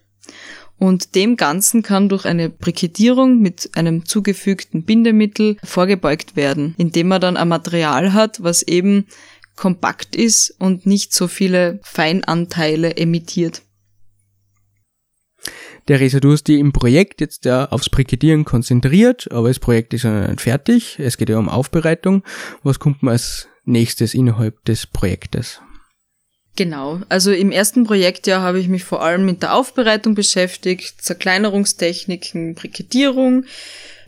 Und 0.81 1.13
dem 1.13 1.37
Ganzen 1.37 1.83
kann 1.83 2.09
durch 2.09 2.25
eine 2.25 2.49
Briketierung 2.49 3.39
mit 3.39 3.69
einem 3.75 4.03
zugefügten 4.03 4.83
Bindemittel 4.83 5.57
vorgebeugt 5.63 6.35
werden, 6.35 6.73
indem 6.75 7.09
man 7.09 7.21
dann 7.21 7.37
ein 7.37 7.49
Material 7.49 8.13
hat, 8.13 8.41
was 8.41 8.63
eben 8.63 9.05
kompakt 9.55 10.15
ist 10.15 10.55
und 10.57 10.87
nicht 10.87 11.13
so 11.13 11.27
viele 11.27 11.79
Feinanteile 11.83 12.97
emittiert. 12.97 13.61
Du 15.85 15.99
hast 15.99 16.47
dich 16.47 16.57
im 16.57 16.73
Projekt 16.73 17.21
jetzt 17.21 17.45
ja 17.45 17.65
aufs 17.69 17.91
Brikettieren 17.91 18.43
konzentriert, 18.43 19.31
aber 19.31 19.49
das 19.49 19.59
Projekt 19.59 19.93
ist 19.93 20.01
ja 20.01 20.29
nicht 20.29 20.41
fertig. 20.41 20.97
Es 20.97 21.17
geht 21.17 21.29
ja 21.29 21.37
um 21.37 21.47
Aufbereitung. 21.47 22.23
Was 22.63 22.79
kommt 22.79 23.03
man 23.03 23.11
als 23.11 23.47
nächstes 23.65 24.15
innerhalb 24.15 24.65
des 24.65 24.87
Projektes? 24.87 25.61
Genau, 26.57 26.99
also 27.07 27.31
im 27.31 27.51
ersten 27.51 27.85
Projektjahr 27.85 28.41
habe 28.41 28.59
ich 28.59 28.67
mich 28.67 28.83
vor 28.83 29.01
allem 29.01 29.25
mit 29.25 29.41
der 29.41 29.53
Aufbereitung 29.53 30.15
beschäftigt, 30.15 31.01
Zerkleinerungstechniken, 31.01 32.55
Brikettierung. 32.55 33.45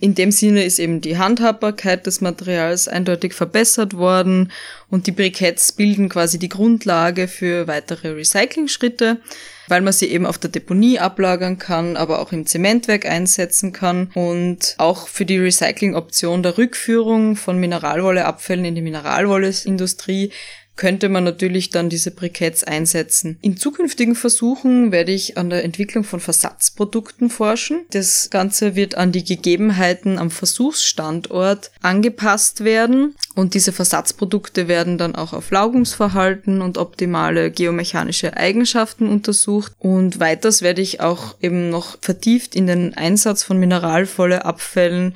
In 0.01 0.15
dem 0.15 0.31
Sinne 0.31 0.65
ist 0.65 0.79
eben 0.79 0.99
die 0.99 1.17
Handhabbarkeit 1.17 2.05
des 2.05 2.19
Materials 2.19 2.89
eindeutig 2.89 3.33
verbessert 3.33 3.93
worden 3.95 4.51
und 4.89 5.07
die 5.07 5.13
Briketts 5.13 5.71
bilden 5.71 6.09
quasi 6.09 6.37
die 6.37 6.49
Grundlage 6.49 7.29
für 7.29 7.67
weitere 7.67 8.09
Recyclingschritte, 8.09 9.21
weil 9.69 9.79
man 9.79 9.93
sie 9.93 10.07
eben 10.07 10.25
auf 10.25 10.37
der 10.37 10.49
Deponie 10.49 10.99
ablagern 10.99 11.57
kann, 11.57 11.95
aber 11.95 12.19
auch 12.19 12.33
im 12.33 12.45
Zementwerk 12.45 13.05
einsetzen 13.05 13.71
kann 13.71 14.11
und 14.15 14.75
auch 14.79 15.07
für 15.07 15.23
die 15.23 15.37
Recyclingoption 15.37 16.43
der 16.43 16.57
Rückführung 16.57 17.37
von 17.37 17.57
Mineralwolleabfällen 17.57 18.65
in 18.65 18.75
die 18.75 18.81
Mineralwolleindustrie 18.81 20.31
könnte 20.75 21.09
man 21.09 21.23
natürlich 21.23 21.69
dann 21.69 21.89
diese 21.89 22.11
Briketts 22.11 22.63
einsetzen. 22.63 23.37
In 23.41 23.57
zukünftigen 23.57 24.15
Versuchen 24.15 24.91
werde 24.91 25.11
ich 25.11 25.37
an 25.37 25.49
der 25.49 25.63
Entwicklung 25.63 26.03
von 26.03 26.19
Versatzprodukten 26.19 27.29
forschen. 27.29 27.81
Das 27.91 28.29
Ganze 28.29 28.75
wird 28.75 28.95
an 28.95 29.11
die 29.11 29.23
Gegebenheiten 29.23 30.17
am 30.17 30.31
Versuchsstandort 30.31 31.71
angepasst 31.81 32.63
werden 32.63 33.15
und 33.35 33.53
diese 33.53 33.71
Versatzprodukte 33.71 34.67
werden 34.67 34.97
dann 34.97 35.15
auch 35.15 35.33
auf 35.33 35.51
Laugungsverhalten 35.51 36.61
und 36.61 36.77
optimale 36.77 37.51
geomechanische 37.51 38.35
Eigenschaften 38.35 39.07
untersucht 39.07 39.73
und 39.79 40.19
weiters 40.19 40.61
werde 40.61 40.81
ich 40.81 41.01
auch 41.01 41.35
eben 41.41 41.69
noch 41.69 41.97
vertieft 42.01 42.55
in 42.55 42.67
den 42.67 42.93
Einsatz 42.95 43.43
von 43.43 43.59
mineralvolle 43.59 44.45
Abfällen 44.45 45.15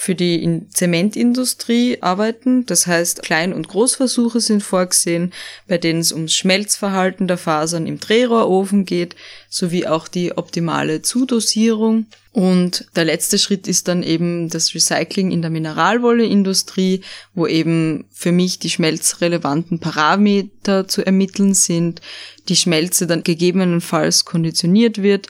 für 0.00 0.14
die 0.14 0.62
Zementindustrie 0.72 1.98
arbeiten. 2.02 2.64
Das 2.66 2.86
heißt, 2.86 3.20
Klein- 3.22 3.52
und 3.52 3.66
Großversuche 3.66 4.38
sind 4.38 4.62
vorgesehen, 4.62 5.32
bei 5.66 5.76
denen 5.76 5.98
es 5.98 6.12
ums 6.12 6.36
Schmelzverhalten 6.36 7.26
der 7.26 7.36
Fasern 7.36 7.88
im 7.88 7.98
Drehrohrofen 7.98 8.84
geht, 8.84 9.16
sowie 9.50 9.88
auch 9.88 10.06
die 10.06 10.38
optimale 10.38 11.02
Zudosierung. 11.02 12.06
Und 12.30 12.86
der 12.94 13.06
letzte 13.06 13.40
Schritt 13.40 13.66
ist 13.66 13.88
dann 13.88 14.04
eben 14.04 14.48
das 14.48 14.72
Recycling 14.72 15.32
in 15.32 15.42
der 15.42 15.50
Mineralwolleindustrie, 15.50 17.00
wo 17.34 17.48
eben 17.48 18.04
für 18.12 18.30
mich 18.30 18.60
die 18.60 18.70
schmelzrelevanten 18.70 19.80
Parameter 19.80 20.86
zu 20.86 21.04
ermitteln 21.04 21.54
sind, 21.54 22.02
die 22.48 22.56
Schmelze 22.56 23.08
dann 23.08 23.24
gegebenenfalls 23.24 24.24
konditioniert 24.24 25.02
wird 25.02 25.26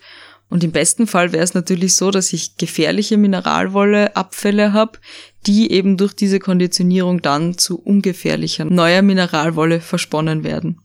und 0.51 0.65
im 0.65 0.73
besten 0.73 1.07
Fall 1.07 1.33
wäre 1.33 1.45
es 1.45 1.55
natürlich 1.55 1.95
so, 1.95 2.11
dass 2.11 2.33
ich 2.33 2.57
gefährliche 2.57 3.19
Mineralwolle-Abfälle 3.19 4.73
habe, 4.73 4.99
die 5.47 5.71
eben 5.71 5.97
durch 5.97 6.15
diese 6.15 6.39
Konditionierung 6.39 7.21
dann 7.21 7.59
zu 7.59 7.79
ungefährlicher 7.79 8.65
neuer 8.65 9.03
Mineralwolle 9.03 9.81
versponnen 9.81 10.45
werden. 10.45 10.81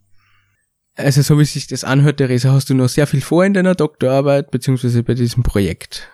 Also 0.95 1.21
so 1.21 1.39
wie 1.39 1.45
sich 1.45 1.67
das 1.67 1.83
anhört, 1.83 2.17
Theresa, 2.17 2.51
hast 2.51 2.69
du 2.69 2.75
noch 2.75 2.89
sehr 2.89 3.07
viel 3.07 3.21
vor 3.21 3.45
in 3.45 3.53
deiner 3.53 3.73
Doktorarbeit 3.73 4.51
beziehungsweise 4.51 5.01
bei 5.01 5.15
diesem 5.15 5.43
Projekt. 5.43 6.09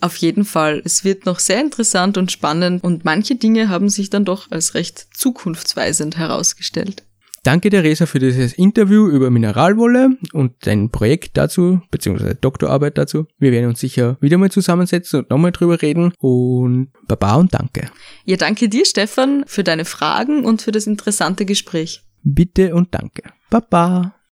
Auf 0.00 0.16
jeden 0.16 0.44
Fall. 0.44 0.82
Es 0.84 1.04
wird 1.04 1.26
noch 1.26 1.38
sehr 1.38 1.60
interessant 1.60 2.18
und 2.18 2.32
spannend 2.32 2.82
und 2.82 3.04
manche 3.04 3.36
Dinge 3.36 3.68
haben 3.68 3.88
sich 3.88 4.10
dann 4.10 4.24
doch 4.24 4.50
als 4.50 4.74
recht 4.74 5.06
zukunftsweisend 5.14 6.16
herausgestellt. 6.16 7.04
Danke 7.46 7.70
Theresa 7.70 8.06
für 8.06 8.18
dieses 8.18 8.54
Interview 8.54 9.06
über 9.06 9.30
Mineralwolle 9.30 10.16
und 10.32 10.54
dein 10.66 10.90
Projekt 10.90 11.36
dazu, 11.36 11.80
beziehungsweise 11.92 12.34
Doktorarbeit 12.34 12.98
dazu. 12.98 13.28
Wir 13.38 13.52
werden 13.52 13.68
uns 13.68 13.78
sicher 13.78 14.16
wieder 14.20 14.36
mal 14.36 14.50
zusammensetzen 14.50 15.20
und 15.20 15.30
nochmal 15.30 15.52
drüber 15.52 15.80
reden. 15.80 16.12
Und 16.18 16.88
Baba 17.06 17.36
und 17.36 17.54
danke. 17.54 17.88
Ja, 18.24 18.36
danke 18.36 18.68
dir, 18.68 18.84
Stefan, 18.84 19.44
für 19.46 19.62
deine 19.62 19.84
Fragen 19.84 20.44
und 20.44 20.60
für 20.60 20.72
das 20.72 20.88
interessante 20.88 21.46
Gespräch. 21.46 22.02
Bitte 22.24 22.74
und 22.74 22.92
danke. 22.92 23.22
Baba. 23.48 24.15